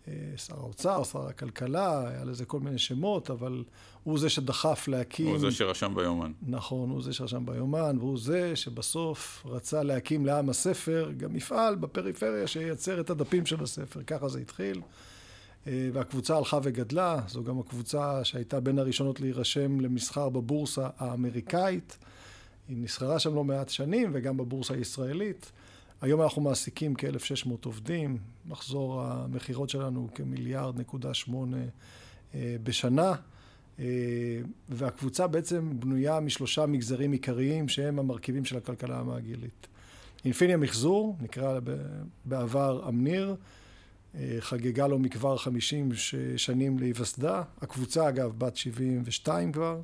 אה, 0.09 0.13
שר 0.37 0.55
האוצר, 0.55 1.05
שר 1.05 1.27
הכלכלה, 1.27 2.09
היה 2.09 2.25
לזה 2.25 2.45
כל 2.45 2.61
מיני 2.61 2.79
שמות, 2.79 3.31
אבל 3.31 3.65
הוא 4.05 4.19
זה 4.19 4.31
שדחף 4.31 4.89
להקים... 4.89 5.27
הוא 5.27 5.39
זה 5.39 5.51
שרשם 5.51 5.93
ביומן. 5.95 6.33
נכון, 6.47 6.91
הוא 6.91 7.03
זה 7.03 7.13
שרשם 7.13 7.47
ביומן, 7.47 7.97
והוא 7.99 8.19
זה 8.19 8.57
שבסוף 8.57 9.43
רצה 9.47 9.83
להקים 9.83 10.27
לעם 10.27 10.49
הספר 10.49 11.11
גם 11.17 11.33
מפעל 11.33 11.75
בפריפריה 11.75 12.47
שייצר 12.47 13.01
את 13.01 13.11
הדפים 13.11 13.47
של 13.47 13.63
הספר. 13.63 14.03
ככה 14.03 14.29
זה 14.29 14.41
התחיל. 14.41 14.81
אה, 15.67 15.89
והקבוצה 15.93 16.37
הלכה 16.37 16.59
וגדלה, 16.63 17.21
זו 17.29 17.45
גם 17.45 17.59
הקבוצה 17.59 18.25
שהייתה 18.25 18.61
בין 18.61 18.79
הראשונות 18.79 19.21
להירשם 19.21 19.81
למסחר 19.81 20.29
בבורסה 20.29 20.89
האמריקאית. 20.99 21.99
היא 22.69 22.77
נסחרה 22.81 23.19
שם 23.19 23.35
לא 23.35 23.45
מעט 23.45 23.69
שנים, 23.69 24.11
וגם 24.15 24.37
בבורסה 24.37 24.75
הישראלית. 24.75 25.53
היום 26.01 26.23
אנחנו 26.23 26.43
מעסיקים 26.43 26.95
כ-1,600 26.99 27.51
עובדים, 27.65 28.19
מחזור 28.47 29.03
המכירות 29.03 29.71
שלנו 29.71 30.09
כמיליארד 30.15 30.81
נקודה 30.81 31.15
שמונה 31.15 31.57
אה, 32.35 32.57
בשנה, 32.63 33.15
אה, 33.79 33.85
והקבוצה 34.69 35.27
בעצם 35.27 35.81
בנויה 35.81 36.21
משלושה 36.21 36.67
מגזרים 36.67 37.13
עיקריים 37.13 37.69
שהם 37.69 37.99
המרכיבים 37.99 38.45
של 38.45 38.57
הכלכלה 38.57 38.99
המעגלית. 38.99 39.67
אינפיניה 40.25 40.57
מחזור, 40.57 41.17
נקרא 41.21 41.61
בעבר 42.25 42.89
אמניר, 42.89 43.37
אה, 44.15 44.37
חגגה 44.41 44.87
לו 44.87 44.99
מכבר 44.99 45.37
50 45.37 45.89
שנים 46.37 46.79
להיווסדה. 46.79 47.43
הקבוצה 47.61 48.09
אגב 48.09 48.33
בת 48.39 48.57
72 48.57 49.53
כבר, 49.53 49.81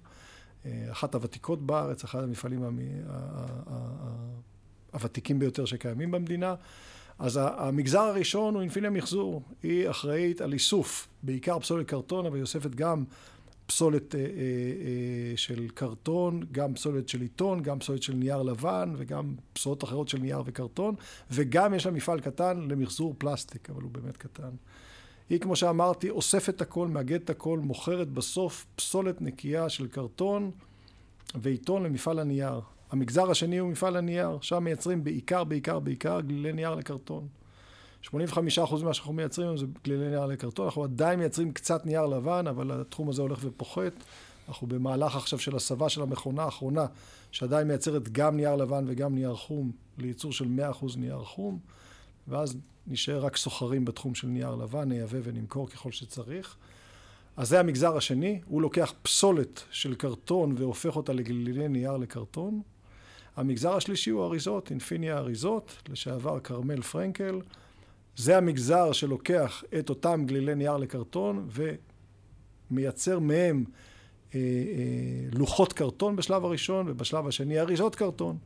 אחת 0.91 1.15
הוותיקות 1.15 1.67
בארץ, 1.67 2.05
אחד 2.05 2.23
המפעלים 2.23 2.65
הוותיקים 4.93 5.39
ביותר 5.39 5.65
שקיימים 5.65 6.11
במדינה. 6.11 6.55
אז 7.19 7.41
המגזר 7.43 8.01
הראשון 8.01 8.55
הוא 8.55 8.63
אינפיניה 8.63 8.91
מחזור, 8.91 9.43
היא 9.63 9.91
אחראית 9.91 10.41
על 10.41 10.53
איסוף, 10.53 11.09
בעיקר 11.23 11.59
פסולת 11.59 11.87
קרטון, 11.87 12.27
אבל 12.27 12.35
היא 12.35 12.43
אוספת 12.43 12.75
גם 12.75 13.05
פסולת 13.67 14.15
אה, 14.15 14.21
אה, 14.21 14.27
אה, 14.27 15.37
של 15.37 15.69
קרטון, 15.75 16.43
גם 16.53 16.75
פסולת 16.75 17.09
של 17.09 17.21
עיתון, 17.21 17.63
גם 17.63 17.79
פסולת 17.79 18.03
של 18.03 18.15
נייר 18.15 18.43
לבן 18.43 18.95
וגם 18.97 19.35
פסולות 19.53 19.85
אחרות 19.85 20.09
של 20.09 20.19
נייר 20.19 20.43
וקרטון, 20.47 20.95
וגם 21.31 21.75
יש 21.75 21.87
לה 21.87 21.93
מפעל 21.93 22.21
קטן 22.21 22.61
למחזור 22.71 23.15
פלסטיק, 23.19 23.71
אבל 23.71 23.83
הוא 23.83 23.91
באמת 23.91 24.17
קטן. 24.17 24.51
היא, 25.31 25.41
כמו 25.41 25.57
שאמרתי, 25.57 26.11
אוספת 26.11 26.61
הכל, 26.61 26.89
מאגדת 26.89 27.31
הכל, 27.31 27.59
מוכרת 27.59 28.09
בסוף 28.09 28.67
פסולת 28.77 29.23
נקייה 29.23 29.69
של 29.69 29.89
קרטון 29.89 30.51
ועיתון 31.35 31.83
למפעל 31.83 32.19
הנייר. 32.19 32.61
המגזר 32.91 33.31
השני 33.31 33.59
הוא 33.59 33.71
מפעל 33.71 33.97
הנייר, 33.97 34.39
שם 34.41 34.65
מייצרים 34.65 35.05
בעיקר, 35.05 35.45
בעיקר, 35.45 35.79
בעיקר 35.79 36.21
גלילי 36.21 36.53
נייר 36.53 36.75
לקרטון. 36.75 37.29
85% 38.05 38.13
ממה 38.83 38.95
שאנחנו 38.95 39.13
מייצרים 39.13 39.57
זה 39.57 39.67
גלילי 39.85 40.09
נייר 40.09 40.27
לקרטון, 40.27 40.67
אנחנו 40.67 40.85
עדיין 40.85 41.19
מייצרים 41.19 41.53
קצת 41.53 41.87
נייר 41.87 42.07
לבן, 42.07 42.47
אבל 42.47 42.81
התחום 42.81 43.09
הזה 43.09 43.23
הולך 43.23 43.39
ופוחת. 43.43 43.93
אנחנו 44.49 44.67
במהלך 44.67 45.17
עכשיו 45.17 45.39
של 45.39 45.57
הסבה 45.57 45.89
של 45.89 46.03
המכונה 46.03 46.43
האחרונה, 46.43 46.87
שעדיין 47.31 47.69
מייצרת 47.69 48.09
גם 48.09 48.37
נייר 48.37 48.57
לבן 48.57 48.85
וגם 48.89 49.15
נייר 49.15 49.35
חום, 49.35 49.73
לייצור 49.99 50.33
של 50.33 50.45
100% 50.83 50.97
נייר 50.97 51.25
חום, 51.25 51.59
ואז 52.29 52.57
נשאר 52.87 53.25
רק 53.25 53.37
סוחרים 53.37 53.85
בתחום 53.85 54.15
של 54.15 54.27
נייר 54.27 54.55
לבן, 54.55 54.89
נייבא 54.89 55.19
ונמכור 55.23 55.69
ככל 55.69 55.93
שצריך. 55.93 56.57
אז 57.37 57.49
זה 57.49 57.61
המגזר 57.61 57.97
השני, 57.97 58.41
הוא 58.47 58.63
לוקח 58.63 58.93
פסולת 59.03 59.63
של 59.71 59.95
קרטון 59.95 60.55
והופך 60.59 60.97
אותה 60.97 61.13
לגלילי 61.13 61.69
נייר 61.69 61.97
לקרטון. 61.97 62.63
המגזר 63.37 63.77
השלישי 63.77 64.11
הוא 64.11 64.25
אריזות, 64.25 64.71
אינפיניה 64.71 65.19
אריזות, 65.19 65.83
לשעבר 65.89 66.41
כרמל 66.41 66.83
פרנקל. 66.83 67.41
זה 68.17 68.37
המגזר 68.37 68.93
שלוקח 68.93 69.65
את 69.79 69.91
אותם 69.91 70.25
גלילי 70.27 70.55
נייר 70.55 70.77
לקרטון 70.77 71.49
ומייצר 72.71 73.19
מהם 73.19 73.65
אה, 74.35 74.41
אה, 74.41 75.39
לוחות 75.39 75.73
קרטון 75.73 76.17
בשלב 76.17 76.45
הראשון, 76.45 76.89
ובשלב 76.89 77.27
השני 77.27 77.61
אריזות 77.61 77.95
קרטון. 77.95 78.39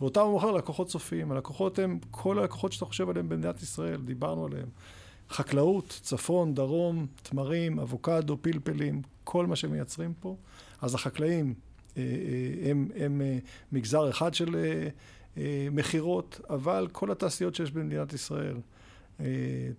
ואותם 0.00 0.20
הוא 0.20 0.32
מוכר 0.32 0.50
ללקוחות 0.50 0.90
סופיים. 0.90 1.32
הלקוחות 1.32 1.78
הם 1.78 1.98
כל 2.10 2.38
הלקוחות 2.38 2.72
שאתה 2.72 2.84
חושב 2.84 3.10
עליהם 3.10 3.28
במדינת 3.28 3.62
ישראל, 3.62 4.00
דיברנו 4.00 4.46
עליהם. 4.46 4.68
חקלאות, 5.30 6.00
צפון, 6.02 6.54
דרום, 6.54 7.06
תמרים, 7.22 7.78
אבוקדו, 7.78 8.36
פלפלים, 8.40 9.02
כל 9.24 9.46
מה 9.46 9.56
שמייצרים 9.56 10.12
פה. 10.20 10.36
אז 10.82 10.94
החקלאים 10.94 11.54
הם, 12.70 12.88
הם 12.96 13.22
אה, 13.22 13.38
מגזר 13.72 14.10
אחד 14.10 14.34
של 14.34 14.56
מכירות, 15.72 16.40
אבל 16.50 16.88
כל 16.92 17.10
התעשיות 17.10 17.54
שיש 17.54 17.70
במדינת 17.70 18.12
ישראל, 18.12 18.56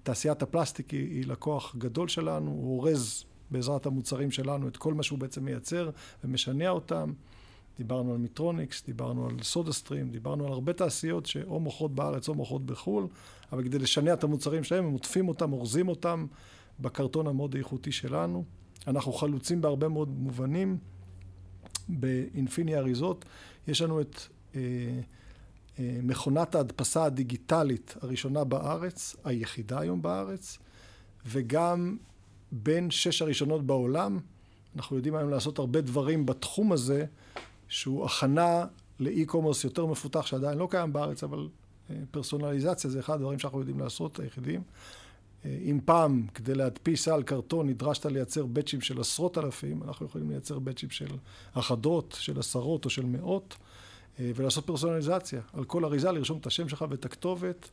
תעשיית 0.04 0.42
הפלסטיק 0.42 0.90
היא, 0.90 1.10
היא 1.10 1.26
לקוח 1.26 1.76
גדול 1.78 2.08
שלנו, 2.08 2.52
הוא 2.52 2.78
אורז 2.78 3.26
בעזרת 3.52 3.86
המוצרים 3.86 4.32
שלנו 4.32 4.68
את 4.68 4.78
כל 4.78 4.94
מה 4.94 5.04
שהוא 5.04 5.20
בעצם 5.20 5.46
מייצר 5.46 5.90
ומשנע 6.24 6.70
אותם. 6.70 7.14
דיברנו 7.80 8.12
על 8.12 8.18
מיטרוניקס, 8.18 8.84
דיברנו 8.86 9.28
על 9.28 9.36
סודה 9.44 9.72
סטרים, 9.72 10.10
דיברנו 10.10 10.46
על 10.46 10.52
הרבה 10.52 10.74
תעשיות 10.74 11.26
שאו 11.26 11.60
מוכרות 11.60 11.96
בארץ 11.96 12.30
או 12.30 12.34
מוכרות 12.34 12.66
בחו"ל, 12.66 13.08
אבל 13.52 13.64
כדי 13.64 13.80
לשנע 13.80 14.14
את 14.14 14.24
המוצרים 14.24 14.64
שלהם, 14.64 14.86
הם 14.86 14.92
עוטפים 14.92 15.28
אותם, 15.28 15.54
אורזים 15.54 15.88
אותם 15.88 16.26
בקרטון 16.80 17.28
המאוד 17.28 17.56
איכותי 17.56 17.92
שלנו. 17.92 18.44
אנחנו 18.88 19.14
חלוצים 19.14 19.62
בהרבה 19.62 19.88
מאוד 19.88 20.10
מובנים. 20.10 20.78
באינפיני 21.90 22.76
אריזות, 22.76 23.26
יש 23.68 23.82
לנו 23.82 24.02
את 24.02 24.22
אה, 24.56 24.62
אה, 25.80 26.00
מכונת 26.04 26.56
ההדפסה 26.56 27.04
הדיגיטלית 27.04 27.96
הראשונה 28.02 28.44
בארץ, 28.44 29.16
היחידה 29.24 29.80
היום 29.80 30.02
בארץ, 30.02 30.58
וגם 31.26 31.98
בין 32.52 32.92
שש 32.92 33.22
הראשונות 33.22 33.66
בעולם. 33.66 34.20
אנחנו 34.76 34.96
יודעים 34.96 35.16
היום 35.16 35.30
לעשות 35.30 35.60
הרבה 35.60 35.82
דברים 35.82 36.26
בתחום 36.26 36.72
הזה, 36.72 37.06
שהוא 37.68 38.06
הכנה 38.06 38.66
לאי-קומרס 39.00 39.64
יותר 39.64 39.86
מפותח, 39.86 40.26
שעדיין 40.26 40.58
לא 40.58 40.68
קיים 40.72 40.94
בארץ, 40.94 41.24
אבל 41.24 41.48
פרסונליזציה 42.12 42.90
זה 42.90 43.00
אחד 43.00 43.14
הדברים 43.14 43.40
שאנחנו 43.40 43.60
יודעים 43.60 43.80
לעשות, 43.80 44.20
היחידים. 44.20 44.62
אם 45.46 45.80
פעם, 45.86 46.28
כדי 46.34 46.56
להדפיס 46.56 47.08
על 47.08 47.24
קרטון, 47.24 47.70
נדרשת 47.70 48.06
לייצר 48.06 48.46
בצ'ים 48.46 48.82
של 48.82 49.02
עשרות 49.02 49.38
אלפים, 49.38 49.84
אנחנו 49.84 50.06
יכולים 50.06 50.30
לייצר 50.30 50.60
בצ'ים 50.60 50.90
של 50.90 51.08
אחדות, 51.54 52.18
של 52.20 52.40
עשרות 52.40 52.86
או 52.86 52.90
של 52.90 53.06
מאות, 53.06 53.56
ולעשות 54.20 54.66
פרסונליזציה. 54.66 55.42
על 55.54 55.64
כל 55.64 55.86
אריזה 55.86 56.12
לרשום 56.12 56.38
את 56.38 56.48
השם 56.48 56.70
שלך 56.70 56.86
ואת 56.90 57.06
הכתובת, 57.06 57.70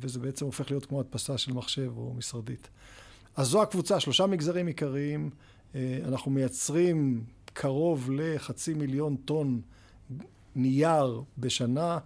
וזה 0.00 0.18
בעצם 0.18 0.46
הופך 0.46 0.70
להיות 0.70 0.86
כמו 0.86 1.00
הדפסה 1.00 1.38
של 1.38 1.52
מחשב 1.52 1.92
או 1.96 2.14
משרדית. 2.14 2.68
אז 3.36 3.46
זו 3.46 3.62
הקבוצה, 3.62 4.00
שלושה 4.00 4.26
מגזרים 4.26 4.66
עיקריים. 4.66 5.30
אנחנו 6.04 6.30
מייצרים 6.30 7.24
קרוב 7.52 8.10
לחצי 8.12 8.74
מיליון 8.74 9.16
טון 9.16 9.60
נייר 10.54 11.22
בשנה. 11.38 11.98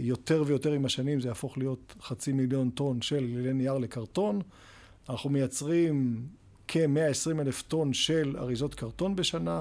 יותר 0.00 0.44
ויותר 0.46 0.72
עם 0.72 0.84
השנים 0.84 1.20
זה 1.20 1.28
יהפוך 1.28 1.58
להיות 1.58 1.94
חצי 2.02 2.32
מיליון 2.32 2.70
טון 2.70 3.02
של 3.02 3.26
גלילי 3.26 3.52
נייר 3.52 3.78
לקרטון. 3.78 4.40
אנחנו 5.08 5.30
מייצרים 5.30 6.26
כ-120 6.68 7.40
אלף 7.40 7.62
טון 7.62 7.92
של 7.92 8.36
אריזות 8.38 8.74
קרטון 8.74 9.16
בשנה, 9.16 9.60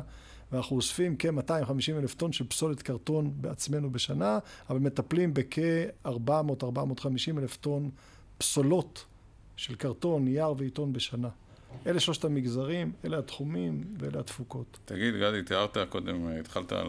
ואנחנו 0.51 0.75
אוספים 0.75 1.15
כ-250 1.19 1.97
אלף 1.97 2.13
טון 2.13 2.33
של 2.33 2.47
פסולת 2.47 2.81
קרטון 2.81 3.33
בעצמנו 3.35 3.89
בשנה, 3.89 4.39
אבל 4.69 4.79
מטפלים 4.79 5.33
בכ-400-450 5.33 7.37
אלף 7.37 7.57
טון 7.57 7.89
פסולות 8.37 9.05
של 9.55 9.75
קרטון, 9.75 10.25
נייר 10.25 10.53
ועיתון 10.57 10.93
בשנה. 10.93 11.29
אלה 11.87 11.99
שלושת 11.99 12.25
המגזרים, 12.25 12.91
אלה 13.05 13.17
התחומים 13.17 13.83
ואלה 13.99 14.19
התפוקות. 14.19 14.79
תגיד, 14.85 15.15
גדי, 15.15 15.43
תיארת 15.43 15.77
קודם, 15.89 16.27
התחלת, 16.27 16.71
על, 16.71 16.87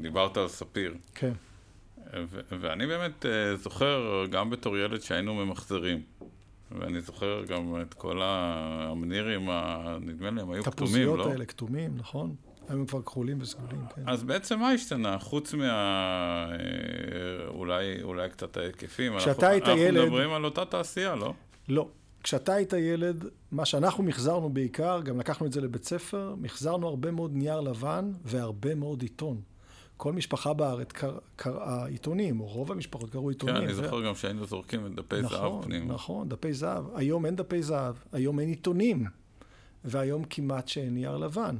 דיברת 0.00 0.36
על 0.36 0.48
ספיר. 0.48 0.94
כן. 1.14 1.32
ו- 2.28 2.40
ואני 2.60 2.86
באמת 2.86 3.24
uh, 3.24 3.56
זוכר, 3.56 4.24
גם 4.30 4.50
בתור 4.50 4.78
ילד 4.78 5.02
שהיינו 5.02 5.34
ממחזרים. 5.34 6.02
ואני 6.70 7.00
זוכר 7.00 7.42
גם 7.48 7.82
את 7.82 7.94
כל 7.94 8.20
המנירים, 8.22 9.50
ה... 9.50 9.96
נדמה 10.00 10.30
לי, 10.30 10.40
הם 10.40 10.50
היו 10.50 10.64
כתומים, 10.64 11.06
לא? 11.06 11.12
התפוזיות 11.12 11.32
האלה 11.32 11.44
כתומים, 11.44 11.96
נכון. 11.96 12.34
היום 12.68 12.86
כבר 12.86 13.02
כחולים 13.02 13.38
וסגולים, 13.40 13.80
כן. 13.94 14.02
אז 14.06 14.24
בעצם 14.24 14.58
מה 14.58 14.70
השתנה? 14.70 15.18
חוץ 15.18 15.54
מה... 15.54 15.64
אה, 16.50 17.48
אולי, 17.48 18.02
אולי 18.02 18.28
קצת 18.30 18.56
ההיקפים. 18.56 19.18
כשאתה 19.18 19.30
אנחנו, 19.30 19.46
היית 19.46 19.64
אנחנו 19.64 19.80
ילד... 19.80 19.96
אנחנו 19.96 20.10
מדברים 20.12 20.32
על 20.32 20.44
אותה 20.44 20.64
תעשייה, 20.64 21.14
לא? 21.14 21.34
לא. 21.68 21.88
כשאתה 22.22 22.54
היית 22.54 22.72
ילד, 22.72 23.24
מה 23.50 23.64
שאנחנו 23.64 24.04
מחזרנו 24.04 24.50
בעיקר, 24.50 25.00
גם 25.04 25.20
לקחנו 25.20 25.46
את 25.46 25.52
זה 25.52 25.60
לבית 25.60 25.84
ספר, 25.84 26.34
מחזרנו 26.38 26.88
הרבה 26.88 27.10
מאוד 27.10 27.34
נייר 27.34 27.60
לבן 27.60 28.12
והרבה 28.24 28.74
מאוד 28.74 29.02
עיתון. 29.02 29.40
כל 29.96 30.12
משפחה 30.12 30.52
בארץ 30.52 30.88
קראה 31.36 31.86
עיתונים, 31.86 32.40
או 32.40 32.46
רוב 32.46 32.72
המשפחות 32.72 33.10
קראו 33.10 33.28
עיתונים. 33.28 33.56
כן, 33.56 33.62
אני 33.62 33.74
זוכר 33.74 34.06
גם 34.06 34.14
שהיינו 34.14 34.46
זורקים 34.46 34.86
את 34.86 34.94
דפי 34.94 35.20
נכון, 35.20 35.38
זהב 35.38 35.64
פנימה. 35.64 35.84
נכון, 35.84 35.94
נכון, 35.94 36.28
דפי 36.28 36.52
זהב. 36.52 36.84
היום 36.94 37.26
אין 37.26 37.36
דפי 37.36 37.62
זהב, 37.62 37.94
היום 38.12 38.40
אין 38.40 38.48
עיתונים, 38.48 39.04
והיום 39.84 40.24
כמעט 40.24 40.68
שאין 40.68 40.94
נייר 40.94 41.16
לבן. 41.16 41.56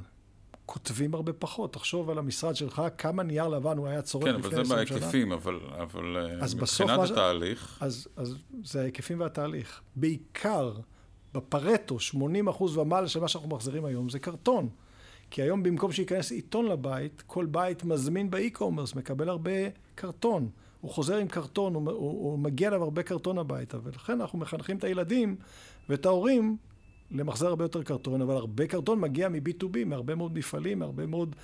כותבים 0.67 1.15
הרבה 1.15 1.33
פחות. 1.33 1.73
תחשוב 1.73 2.11
על 2.11 2.19
המשרד 2.19 2.57
שלך, 2.57 2.83
כמה 2.99 3.23
נייר 3.23 3.49
לבן 3.49 3.79
הוא 3.79 3.87
היה 3.87 4.03
צורך 4.03 4.25
לפני 4.25 4.39
20 4.39 4.53
שנה. 4.53 4.75
כן, 4.77 4.83
אבל 4.83 4.89
זה 4.89 4.95
בהיקפים, 4.95 5.33
אבל, 5.33 5.61
אבל 5.83 6.17
אז 6.41 6.55
מבחינת 6.55 6.63
בסוף 6.63 6.91
התהליך... 6.91 7.79
אז, 7.81 8.09
אז 8.17 8.35
זה 8.65 8.81
ההיקפים 8.81 9.21
והתהליך. 9.21 9.81
בעיקר, 9.97 10.73
בפרטו, 11.35 12.01
80 12.01 12.49
אחוז 12.49 12.77
ומעלה 12.77 13.09
של 13.09 13.21
מה 13.21 13.29
שאנחנו 13.29 13.49
מחזירים 13.49 13.85
היום 13.85 14.09
זה 14.09 14.19
קרטון. 14.19 14.69
כי 15.31 15.43
היום 15.43 15.63
במקום 15.63 15.93
שייכנס 15.93 16.33
עיתון 16.33 16.67
לבית, 16.67 17.23
כל 17.27 17.47
בית 17.47 17.85
מזמין 17.85 18.31
באי-קומרס, 18.31 18.95
מקבל 18.95 19.29
הרבה 19.29 19.51
קרטון. 19.95 20.49
הוא 20.81 20.91
חוזר 20.91 21.17
עם 21.17 21.29
קרטון, 21.29 21.75
הוא, 21.75 21.91
הוא, 21.91 22.11
הוא 22.11 22.39
מגיע 22.39 22.69
אליו 22.69 22.83
הרבה 22.83 23.03
קרטון 23.03 23.39
הביתה, 23.39 23.79
ולכן 23.85 24.21
אנחנו 24.21 24.39
מחנכים 24.39 24.77
את 24.77 24.85
הילדים 24.85 25.37
ואת 25.89 26.07
ההורים 26.07 26.57
למחזר 27.11 27.47
הרבה 27.47 27.65
יותר 27.65 27.83
קרטון, 27.83 28.23
אבל 28.23 28.35
הרבה 28.35 28.67
קרטון 28.67 29.01
מגיע 29.01 29.29
מ-B2B, 29.29 29.85
מהרבה 29.87 30.15
מאוד 30.15 30.39
מפעלים, 30.39 30.79
מהרבה 30.79 31.07
מאוד... 31.07 31.37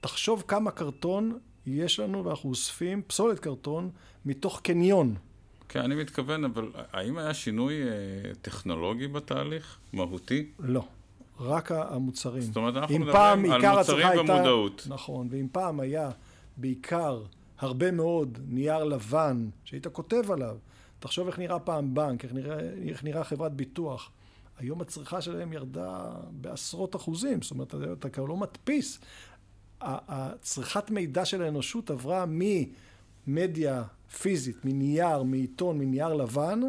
תחשוב 0.00 0.44
כמה 0.48 0.70
קרטון 0.70 1.38
יש 1.66 2.00
לנו 2.00 2.24
ואנחנו 2.24 2.50
אוספים, 2.50 3.02
פסולת 3.06 3.38
קרטון, 3.38 3.90
מתוך 4.24 4.60
קניון. 4.60 5.14
כן, 5.68 5.80
אני 5.80 5.94
מתכוון, 5.94 6.44
אבל 6.44 6.70
האם 6.92 7.18
היה 7.18 7.34
שינוי 7.34 7.82
אה, 7.82 7.88
טכנולוגי 8.42 9.08
בתהליך? 9.08 9.78
מהותי? 9.92 10.46
לא. 10.58 10.84
רק 11.42 11.72
המוצרים. 11.72 12.42
זאת 12.42 12.56
אומרת, 12.56 12.76
אנחנו 12.76 12.98
מדברים 12.98 13.52
על 13.52 13.76
מוצרים 13.76 14.18
ומודעות. 14.18 14.80
הייתה, 14.80 14.94
נכון, 14.94 15.28
ואם 15.30 15.46
פעם 15.52 15.80
היה 15.80 16.10
בעיקר 16.56 17.22
הרבה 17.58 17.90
מאוד 17.90 18.38
נייר 18.48 18.84
לבן 18.84 19.48
שהיית 19.64 19.86
כותב 19.86 20.30
עליו, 20.30 20.56
תחשוב 20.98 21.26
איך 21.26 21.38
נראה 21.38 21.58
פעם 21.58 21.94
בנק, 21.94 22.24
איך 22.24 22.32
נראה, 22.32 22.58
איך 22.88 23.04
נראה 23.04 23.24
חברת 23.24 23.52
ביטוח. 23.52 24.10
היום 24.58 24.80
הצריכה 24.80 25.20
שלהם 25.20 25.52
ירדה 25.52 26.10
בעשרות 26.30 26.96
אחוזים, 26.96 27.42
זאת 27.42 27.50
אומרת, 27.50 27.74
אתה 27.92 28.08
כבר 28.08 28.24
לא 28.24 28.36
מדפיס. 28.36 29.00
הצריכת 29.80 30.90
מידע 30.90 31.24
של 31.24 31.42
האנושות 31.42 31.90
עברה 31.90 32.24
ממדיה 33.26 33.82
פיזית, 34.20 34.64
מנייר, 34.64 35.22
מעיתון, 35.22 35.78
מנייר 35.78 36.14
לבן, 36.14 36.60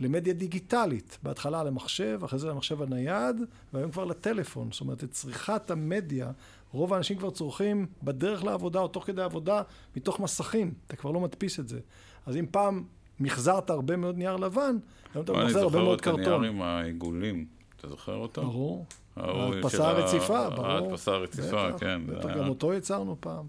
למדיה 0.00 0.34
דיגיטלית. 0.34 1.18
בהתחלה 1.22 1.64
למחשב, 1.64 2.20
אחרי 2.24 2.38
זה 2.38 2.48
למחשב 2.48 2.82
הנייד, 2.82 3.36
והיום 3.72 3.90
כבר 3.90 4.04
לטלפון. 4.04 4.68
זאת 4.72 4.80
אומרת, 4.80 5.04
את 5.04 5.10
צריכת 5.10 5.70
המדיה, 5.70 6.30
רוב 6.72 6.94
האנשים 6.94 7.18
כבר 7.18 7.30
צורכים 7.30 7.86
בדרך 8.02 8.44
לעבודה 8.44 8.80
או 8.80 8.88
תוך 8.88 9.06
כדי 9.06 9.22
עבודה 9.22 9.62
מתוך 9.96 10.20
מסכים. 10.20 10.74
אתה 10.86 10.96
כבר 10.96 11.10
לא 11.10 11.20
מדפיס 11.20 11.60
את 11.60 11.68
זה. 11.68 11.80
אז 12.26 12.36
אם 12.36 12.46
פעם 12.50 12.84
מחזרת 13.20 13.70
הרבה 13.70 13.96
מאוד 13.96 14.18
נייר 14.18 14.36
לבן, 14.36 14.76
היום 15.14 15.24
אתה 15.24 15.32
מחזר 15.32 15.62
הרבה 15.62 15.82
מאוד 15.82 16.00
קרטון. 16.00 16.20
אני 16.20 16.24
זוכר 16.24 16.36
את 16.36 16.38
הנייר 16.38 16.52
עם 16.52 16.62
העיגולים. 16.62 17.46
אתה 17.76 17.88
זוכר 17.88 18.14
אותו? 18.14 18.42
ברור. 18.42 18.86
ההדפסה 19.16 19.88
הרציפה, 19.88 20.50
ברור. 20.50 20.66
ההדפסה 20.66 21.10
הרציפה, 21.10 21.78
כן. 21.78 22.00
בטח, 22.06 22.28
גם 22.36 22.48
אותו 22.48 22.74
יצרנו 22.74 23.16
פעם. 23.20 23.46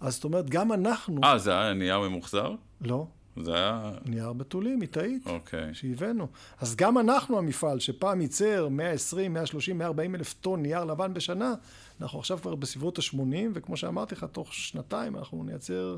אז 0.00 0.14
זאת 0.14 0.24
אומרת, 0.24 0.50
גם 0.50 0.72
אנחנו... 0.72 1.20
אה, 1.24 1.38
זה 1.38 1.58
היה 1.58 1.74
נייר 1.74 2.00
ממוחזר? 2.00 2.52
לא. 2.80 3.06
זה 3.36 3.54
היה... 3.54 3.92
נייר 4.04 4.32
בתולים, 4.32 4.82
איטאית, 4.82 5.26
אוקיי. 5.26 5.74
שהבאנו. 5.74 6.26
אז 6.58 6.76
גם 6.76 6.98
אנחנו 6.98 7.38
המפעל, 7.38 7.80
שפעם 7.80 8.20
ייצר 8.20 8.68
120, 8.68 9.32
130, 9.34 9.78
140 9.78 10.14
אלף 10.14 10.34
טון 10.34 10.62
נייר 10.62 10.84
לבן 10.84 11.14
בשנה, 11.14 11.54
אנחנו 12.00 12.18
עכשיו 12.18 12.38
כבר 12.38 12.54
בסביבות 12.54 12.98
ה-80, 12.98 13.36
וכמו 13.54 13.76
שאמרתי 13.76 14.14
לך, 14.14 14.26
תוך 14.32 14.54
שנתיים 14.54 15.16
אנחנו 15.16 15.44
נייצר 15.44 15.96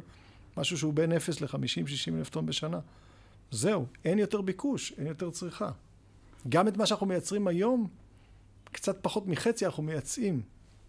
משהו 0.57 0.79
שהוא 0.79 0.95
בין 0.95 1.13
0 1.13 1.41
ל-50-60 1.41 2.15
אלף 2.19 2.31
טון 2.31 2.47
בשנה. 2.47 2.81
זהו, 3.51 3.87
אין 4.05 4.19
יותר 4.19 4.41
ביקוש, 4.41 4.93
אין 4.99 5.07
יותר 5.07 5.31
צריכה. 5.31 5.71
גם 6.49 6.69
את 6.69 6.77
מה 6.77 6.87
שאנחנו 6.87 7.07
מייצרים 7.07 7.47
היום, 7.47 7.89
קצת 8.65 8.99
פחות 9.03 9.27
מחצי 9.27 9.67
אנחנו 9.67 9.83
מייצאים, 9.83 10.43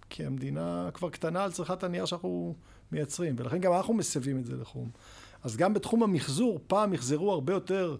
כי 0.10 0.26
המדינה 0.26 0.90
כבר 0.94 1.10
קטנה 1.10 1.44
על 1.44 1.52
צריכת 1.52 1.84
הנייר 1.84 2.06
שאנחנו 2.06 2.56
מייצרים, 2.92 3.36
ולכן 3.38 3.58
גם 3.58 3.74
אנחנו 3.74 3.94
מסבים 3.94 4.40
את 4.40 4.46
זה 4.46 4.56
לחום. 4.56 4.90
אז 5.44 5.58
גם 5.58 5.74
בתחום 5.74 6.04
המחזור, 6.04 6.60
פעם 6.68 6.92
מחזרו 6.92 7.32
הרבה 7.32 7.54
יותר 7.54 7.98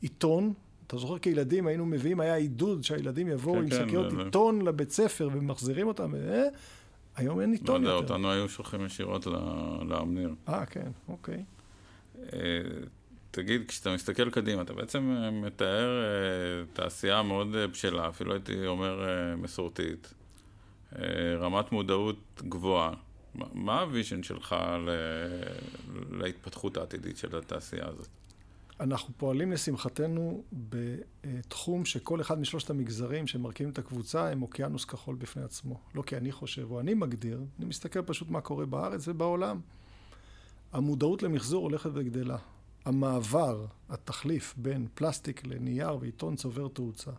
עיתון. 0.00 0.52
אתה 0.86 0.96
זוכר 0.96 1.18
כילדים 1.18 1.66
היינו 1.66 1.86
מביאים, 1.86 2.20
היה 2.20 2.34
עידוד 2.34 2.84
שהילדים 2.84 3.28
יבואו 3.28 3.54
כן, 3.54 3.62
עם 3.62 3.70
כן, 3.70 3.76
שקיות 3.76 4.12
כן, 4.12 4.20
עיתון 4.20 4.62
ו... 4.62 4.64
לבית 4.64 4.90
ספר 4.90 5.28
ומחזירים 5.32 5.86
אותם, 5.86 6.10
ו... 6.12 6.42
היום 7.16 7.40
אין 7.40 7.52
עיתון 7.52 7.82
לא 7.82 7.88
יותר. 7.88 8.00
לא 8.00 8.02
אותנו 8.02 8.30
היו 8.30 8.48
שולחים 8.48 8.86
ישירות 8.86 9.26
לאמניר. 9.88 10.34
אה, 10.48 10.66
כן, 10.66 10.90
אוקיי. 11.08 11.44
אה, 12.32 12.38
תגיד, 13.30 13.62
כשאתה 13.68 13.94
מסתכל 13.94 14.30
קדימה, 14.30 14.62
אתה 14.62 14.72
בעצם 14.72 15.16
אה, 15.16 15.30
מתאר 15.30 16.02
אה, 16.02 16.64
תעשייה 16.72 17.22
מאוד 17.22 17.52
בשלה, 17.52 18.08
אפילו 18.08 18.32
הייתי 18.32 18.66
אומר 18.66 19.04
מסורתית, 19.36 20.14
רמת 21.40 21.72
מודעות 21.72 22.42
גבוהה. 22.48 22.94
מה 23.34 23.80
ה 23.80 23.86
vision 23.86 24.22
שלך 24.22 24.56
להתפתחות 26.10 26.76
העתידית 26.76 27.16
של 27.16 27.36
התעשייה 27.36 27.86
הזאת? 27.88 28.08
אנחנו 28.80 29.14
פועלים 29.16 29.52
לשמחתנו 29.52 30.42
בתחום 30.52 31.84
שכל 31.84 32.20
אחד 32.20 32.40
משלושת 32.40 32.70
המגזרים 32.70 33.26
שמרכיבים 33.26 33.72
את 33.72 33.78
הקבוצה 33.78 34.30
הם 34.30 34.42
אוקיינוס 34.42 34.84
כחול 34.84 35.16
בפני 35.16 35.42
עצמו. 35.42 35.80
לא 35.94 36.02
כי 36.02 36.16
אני 36.16 36.32
חושב 36.32 36.70
או 36.70 36.80
אני 36.80 36.94
מגדיר, 36.94 37.40
אני 37.58 37.66
מסתכל 37.66 38.02
פשוט 38.02 38.30
מה 38.30 38.40
קורה 38.40 38.66
בארץ 38.66 39.08
ובעולם. 39.08 39.60
המודעות 40.72 41.22
למחזור 41.22 41.62
הולכת 41.62 41.90
וגדלה. 41.94 42.36
המעבר, 42.84 43.66
התחליף 43.88 44.54
בין 44.56 44.86
פלסטיק 44.94 45.46
לנייר 45.46 45.96
ועיתון 46.00 46.36
צובר 46.36 46.68
תאוצה. 46.68 47.10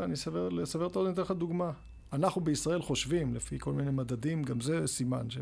אני 0.00 0.14
אסבר, 0.14 0.48
את 0.86 0.96
האוזן, 0.96 1.12
אתן 1.12 1.22
לך 1.22 1.30
דוגמה. 1.30 1.72
אנחנו 2.12 2.40
בישראל 2.40 2.82
חושבים, 2.82 3.34
לפי 3.34 3.58
כל 3.58 3.72
מיני 3.72 3.90
מדדים, 3.90 4.42
גם 4.42 4.60
זה 4.60 4.86
סימן. 4.86 5.30
ש... 5.30 5.38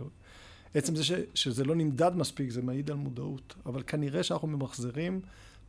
עצם 0.74 0.96
זה 0.96 1.04
ש... 1.04 1.12
שזה 1.34 1.64
לא 1.64 1.74
נמדד 1.74 2.16
מספיק, 2.16 2.50
זה 2.50 2.62
מעיד 2.62 2.90
על 2.90 2.96
מודעות. 2.96 3.54
אבל 3.66 3.82
כנראה 3.86 4.22
שאנחנו 4.22 4.48
ממחזרים 4.48 5.20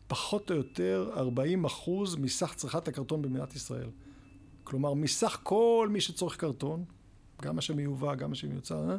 פחות 0.08 0.52
או 0.52 0.56
יותר 0.56 1.12
40 1.16 1.66
אחוז 1.66 2.16
מסך 2.16 2.54
צריכת 2.56 2.88
הקרטון 2.88 3.22
במדינת 3.22 3.56
ישראל. 3.56 3.90
כלומר, 4.64 4.94
מסך 4.94 5.40
כל 5.44 5.88
מי 5.92 6.02
שצורך 6.02 6.38
קרטון, 6.38 6.84
גם 7.42 7.56
מה 7.56 7.62
שמיובא, 7.62 8.16
גם 8.16 8.30
מה 8.30 8.36
שמיוצר, 8.36 8.98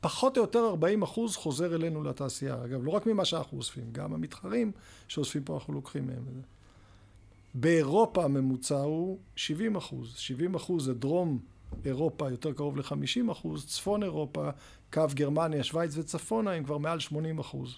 פחות 0.00 0.36
או 0.36 0.42
יותר 0.42 0.66
40 0.66 1.02
אחוז 1.02 1.36
חוזר 1.36 1.74
אלינו 1.74 2.02
לתעשייה. 2.02 2.64
אגב, 2.64 2.84
לא 2.84 2.90
רק 2.90 3.06
ממה 3.06 3.24
שאנחנו 3.24 3.58
אוספים, 3.58 3.92
גם 3.92 4.14
המתחרים 4.14 4.72
שאוספים 5.08 5.44
פה 5.44 5.54
אנחנו 5.54 5.72
לוקחים 5.72 6.06
מהם. 6.06 6.24
באירופה 7.54 8.24
הממוצע 8.24 8.80
הוא 8.80 9.18
70 9.36 9.76
אחוז. 9.76 10.14
70 10.16 10.54
אחוז 10.54 10.84
זה 10.84 10.94
דרום 10.94 11.38
אירופה 11.84 12.30
יותר 12.30 12.52
קרוב 12.52 12.76
ל-50 12.76 13.32
אחוז, 13.32 13.66
צפון 13.66 14.02
אירופה, 14.02 14.50
קו 14.92 15.02
גרמניה, 15.14 15.64
שווייץ 15.64 15.96
וצפונה 15.96 16.50
הם 16.50 16.64
כבר 16.64 16.78
מעל 16.78 17.00
80 17.00 17.38
אחוז. 17.38 17.76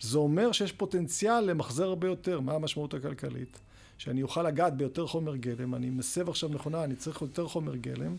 זה 0.00 0.18
אומר 0.18 0.52
שיש 0.52 0.72
פוטנציאל 0.72 1.40
למחזר 1.40 1.84
הרבה 1.84 2.06
יותר. 2.08 2.40
מה 2.40 2.52
המשמעות 2.52 2.94
הכלכלית? 2.94 3.60
שאני 3.98 4.22
אוכל 4.22 4.42
לגעת 4.42 4.76
ביותר 4.76 5.06
חומר 5.06 5.36
גלם, 5.36 5.74
אני 5.74 5.90
מסב 5.90 6.28
עכשיו 6.28 6.48
מכונה, 6.48 6.84
אני 6.84 6.96
צריך 6.96 7.22
יותר 7.22 7.48
חומר 7.48 7.76
גלם, 7.76 8.16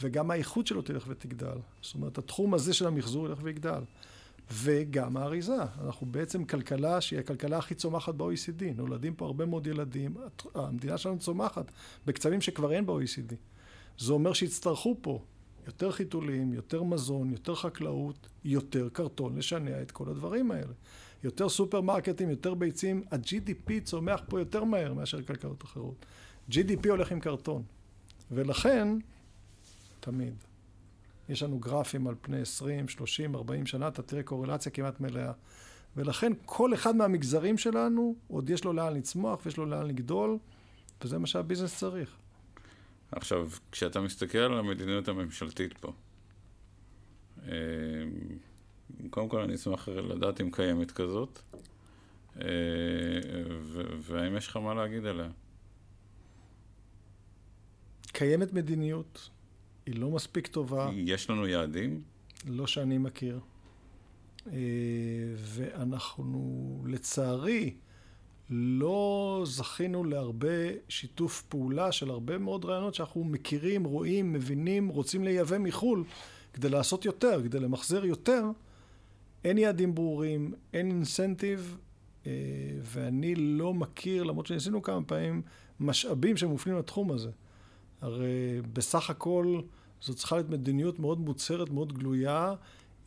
וגם 0.00 0.30
האיכות 0.30 0.66
שלו 0.66 0.82
תלך 0.82 1.04
ותגדל. 1.08 1.58
זאת 1.82 1.94
אומרת, 1.94 2.18
התחום 2.18 2.54
הזה 2.54 2.74
של 2.74 2.86
המחזור 2.86 3.26
ילך 3.26 3.38
ויגדל. 3.42 3.82
וגם 4.52 5.16
האריזה. 5.16 5.56
אנחנו 5.84 6.06
בעצם 6.06 6.44
כלכלה 6.44 7.00
שהיא 7.00 7.18
הכלכלה 7.18 7.58
הכי 7.58 7.74
צומחת 7.74 8.14
ב-OECD. 8.14 8.64
נולדים 8.76 9.14
פה 9.14 9.26
הרבה 9.26 9.46
מאוד 9.46 9.66
ילדים. 9.66 10.16
המדינה 10.54 10.98
שלנו 10.98 11.18
צומחת 11.18 11.72
בקצבים 12.06 12.40
שכבר 12.40 12.72
אין 12.72 12.86
ב-OECD. 12.86 13.34
זה 13.98 14.12
אומר 14.12 14.32
שיצטרכו 14.32 14.96
פה 15.00 15.20
יותר 15.66 15.92
חיתולים, 15.92 16.52
יותר 16.52 16.82
מזון, 16.82 17.30
יותר 17.30 17.54
חקלאות, 17.54 18.28
יותר 18.44 18.88
קרטון 18.92 19.38
לשנע 19.38 19.82
את 19.82 19.90
כל 19.90 20.08
הדברים 20.08 20.50
האלה. 20.50 20.72
יותר 21.24 21.48
סופרמרקטים, 21.48 22.30
יותר 22.30 22.54
ביצים. 22.54 23.02
ה-GDP 23.10 23.72
צומח 23.84 24.20
פה 24.28 24.38
יותר 24.38 24.64
מהר 24.64 24.92
מאשר 24.94 25.22
כלכלות 25.22 25.64
אחרות. 25.64 26.06
GDP 26.50 26.88
הולך 26.90 27.12
עם 27.12 27.20
קרטון. 27.20 27.62
ולכן, 28.30 28.88
תמיד, 30.00 30.34
יש 31.28 31.42
לנו 31.42 31.58
גרפים 31.58 32.06
על 32.06 32.14
פני 32.20 32.40
20, 32.40 32.88
30, 32.88 33.34
40 33.34 33.66
שנה, 33.66 33.88
אתה 33.88 34.02
תראה 34.02 34.22
קורלציה 34.22 34.72
כמעט 34.72 35.00
מלאה. 35.00 35.32
ולכן 35.96 36.32
כל 36.44 36.74
אחד 36.74 36.96
מהמגזרים 36.96 37.58
שלנו, 37.58 38.14
עוד 38.28 38.50
יש 38.50 38.64
לו 38.64 38.72
לאן 38.72 38.94
לצמוח 38.94 39.40
ויש 39.44 39.56
לו 39.56 39.66
לאן 39.66 39.86
לגדול, 39.86 40.38
וזה 41.04 41.18
מה 41.18 41.26
שהביזנס 41.26 41.78
צריך. 41.78 42.16
עכשיו, 43.12 43.48
כשאתה 43.72 44.00
מסתכל 44.00 44.38
על 44.38 44.58
המדיניות 44.58 45.08
הממשלתית 45.08 45.78
פה, 45.78 45.92
אה, 47.48 47.52
קודם 49.10 49.28
כל 49.28 49.40
אני 49.40 49.54
אשמח 49.54 49.88
לדעת 49.88 50.40
אם 50.40 50.50
קיימת 50.50 50.90
כזאת, 50.90 51.38
אה, 52.40 52.46
והאם 54.00 54.36
יש 54.36 54.48
לך 54.48 54.56
מה 54.56 54.74
להגיד 54.74 55.06
עליה. 55.06 55.28
קיימת 58.12 58.52
מדיניות, 58.52 59.30
היא 59.86 59.94
לא 60.00 60.10
מספיק 60.10 60.46
טובה. 60.46 60.90
יש 60.94 61.30
לנו 61.30 61.46
יעדים? 61.46 62.02
לא 62.46 62.66
שאני 62.66 62.98
מכיר. 62.98 63.40
אה, 64.46 64.52
ואנחנו, 65.36 66.84
לצערי, 66.86 67.74
לא 68.50 69.42
זכינו 69.46 70.04
להרבה 70.04 70.68
שיתוף 70.88 71.42
פעולה 71.42 71.92
של 71.92 72.10
הרבה 72.10 72.38
מאוד 72.38 72.64
רעיונות 72.64 72.94
שאנחנו 72.94 73.24
מכירים, 73.24 73.84
רואים, 73.84 74.32
מבינים, 74.32 74.88
רוצים 74.88 75.24
לייבא 75.24 75.58
מחו"ל 75.58 76.04
כדי 76.52 76.68
לעשות 76.68 77.04
יותר, 77.04 77.40
כדי 77.44 77.60
למחזר 77.60 78.04
יותר. 78.04 78.44
אין 79.44 79.58
יעדים 79.58 79.94
ברורים, 79.94 80.54
אין 80.72 80.90
אינסנטיב, 80.90 81.78
אה, 82.26 82.32
ואני 82.82 83.34
לא 83.34 83.74
מכיר, 83.74 84.22
למרות 84.22 84.46
שניסינו 84.46 84.82
כמה 84.82 85.02
פעמים, 85.02 85.42
משאבים 85.80 86.36
שמופנים 86.36 86.78
לתחום 86.78 87.12
הזה. 87.12 87.30
הרי 88.00 88.60
בסך 88.72 89.10
הכל 89.10 89.60
זו 90.02 90.14
צריכה 90.14 90.36
להיות 90.36 90.50
מדיניות 90.50 90.98
מאוד 90.98 91.20
מוצהרת, 91.20 91.70
מאוד 91.70 91.92
גלויה, 91.92 92.54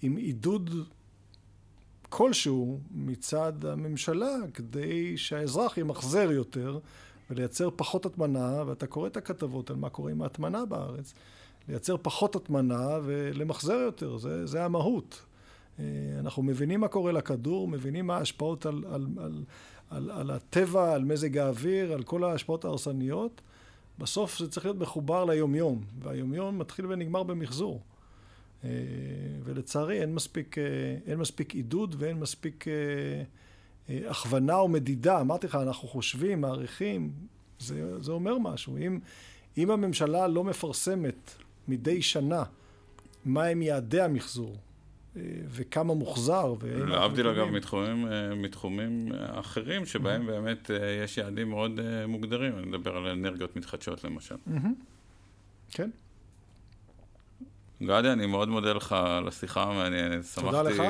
עם 0.02 0.16
עידוד 0.16 0.70
כלשהו 2.10 2.80
מצד 2.92 3.66
הממשלה, 3.66 4.36
כדי 4.54 5.18
שהאזרח 5.18 5.78
ימחזר 5.78 6.32
יותר 6.32 6.80
ולייצר 7.30 7.70
פחות 7.76 8.06
הטמנה, 8.06 8.64
ואתה 8.68 8.88
קורא 8.88 9.08
את 9.08 9.18
הכתבות 9.18 9.70
על 9.70 9.76
מה 9.76 9.90
קורה 9.90 10.12
עם 10.12 10.22
ההטמנה 10.22 10.66
בארץ, 10.66 11.14
לייצר 11.68 11.96
פחות 12.02 12.36
הטמנה 12.36 12.98
ולמחזר 13.04 13.74
יותר, 13.74 14.18
זה, 14.18 14.46
זה 14.46 14.66
המהות. 14.66 15.22
אה, 15.80 15.86
אנחנו 16.20 16.44
מבינים 16.44 16.80
מה 16.80 16.88
קורה 16.88 17.12
לכדור, 17.12 17.68
מבינים 17.68 18.08
מה 18.08 18.18
ההשפעות 18.18 18.66
על, 18.66 18.84
על, 18.92 19.08
על, 19.18 19.44
על, 19.90 20.12
על 20.12 20.32
הטבע, 20.32 20.94
על 20.94 21.04
מזג 21.04 21.38
האוויר, 21.38 21.94
על 21.94 22.04
כל 22.04 22.24
ההשפעות 22.24 22.66
ההרסניות. 22.66 23.42
בסוף 24.00 24.40
זה 24.40 24.52
צריך 24.52 24.66
להיות 24.66 24.78
מחובר 24.78 25.26
ליומיום, 25.26 25.84
והיומיום 26.00 26.60
מתחיל 26.60 26.86
ונגמר 26.86 27.24
במחזור. 27.24 27.82
אה, 28.64 28.70
ולצערי 29.44 30.02
אין 30.02 30.16
מספיק, 30.16 30.58
אה, 30.58 30.64
אין 31.06 31.20
מספיק 31.20 31.54
עידוד 31.54 31.96
ואין 32.00 32.20
מספיק 32.20 32.66
הכוונה 33.90 34.56
או 34.56 34.68
מדידה. 34.68 35.22
אמרתי 35.22 35.48
לך, 35.48 35.56
אנחנו 35.56 35.88
חושבים, 35.88 36.42
מעריכים, 36.42 37.12
זה, 37.60 38.04
זה 38.04 38.12
אומר 38.12 38.38
משהו. 38.38 38.78
אם, 38.78 39.00
אם 39.58 39.72
הממשלה 39.72 40.28
לא 40.28 40.44
מפרסמת 40.44 41.32
מדי 41.68 42.02
שנה 42.02 42.44
מהם 43.26 43.62
יעדי 43.62 44.02
המחזור, 44.02 44.56
אה, 44.56 44.69
וכמה 45.50 45.94
מוחזר. 45.94 46.54
להבדיל 46.88 47.28
אגב 47.28 47.48
מתחומים, 47.48 48.08
אה, 48.08 48.36
מתחומים 48.36 49.12
אחרים, 49.14 49.86
שבהם 49.86 50.22
mm-hmm. 50.22 50.32
באמת 50.32 50.72
אה, 50.72 51.02
יש 51.04 51.18
יעדים 51.18 51.50
מאוד 51.50 51.80
מוגדרים, 52.08 52.58
אני 52.58 52.66
מדבר 52.66 52.98
על 52.98 53.08
אנרגיות 53.08 53.56
מתחדשות 53.56 54.04
למשל. 54.04 54.36
Mm-hmm. 54.36 54.68
כן. 55.72 55.90
גדי, 57.84 58.12
אני 58.12 58.26
מאוד 58.26 58.50
מודה 58.50 58.74
לך 58.74 58.92
על 58.92 59.28
השיחה 59.28 59.64
המעניינת. 59.64 60.26
תודה 60.36 60.62
לך. 60.62 60.84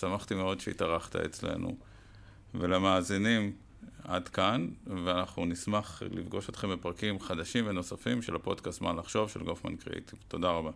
שמחתי 0.00 0.34
מאוד 0.34 0.60
שהתארחת 0.60 1.16
אצלנו. 1.16 1.76
ולמאזינים, 2.54 3.52
עד 4.04 4.28
כאן, 4.28 4.68
ואנחנו 5.04 5.44
נשמח 5.44 6.02
לפגוש 6.10 6.48
אתכם 6.48 6.70
בפרקים 6.70 7.20
חדשים 7.20 7.64
ונוספים 7.68 8.22
של 8.22 8.36
הפודקאסט 8.36 8.80
מה 8.80 8.92
לחשוב 8.92 9.30
של 9.30 9.42
גופמן 9.42 9.76
קריאיטיב. 9.76 10.18
תודה 10.28 10.50
רבה. 10.50 10.70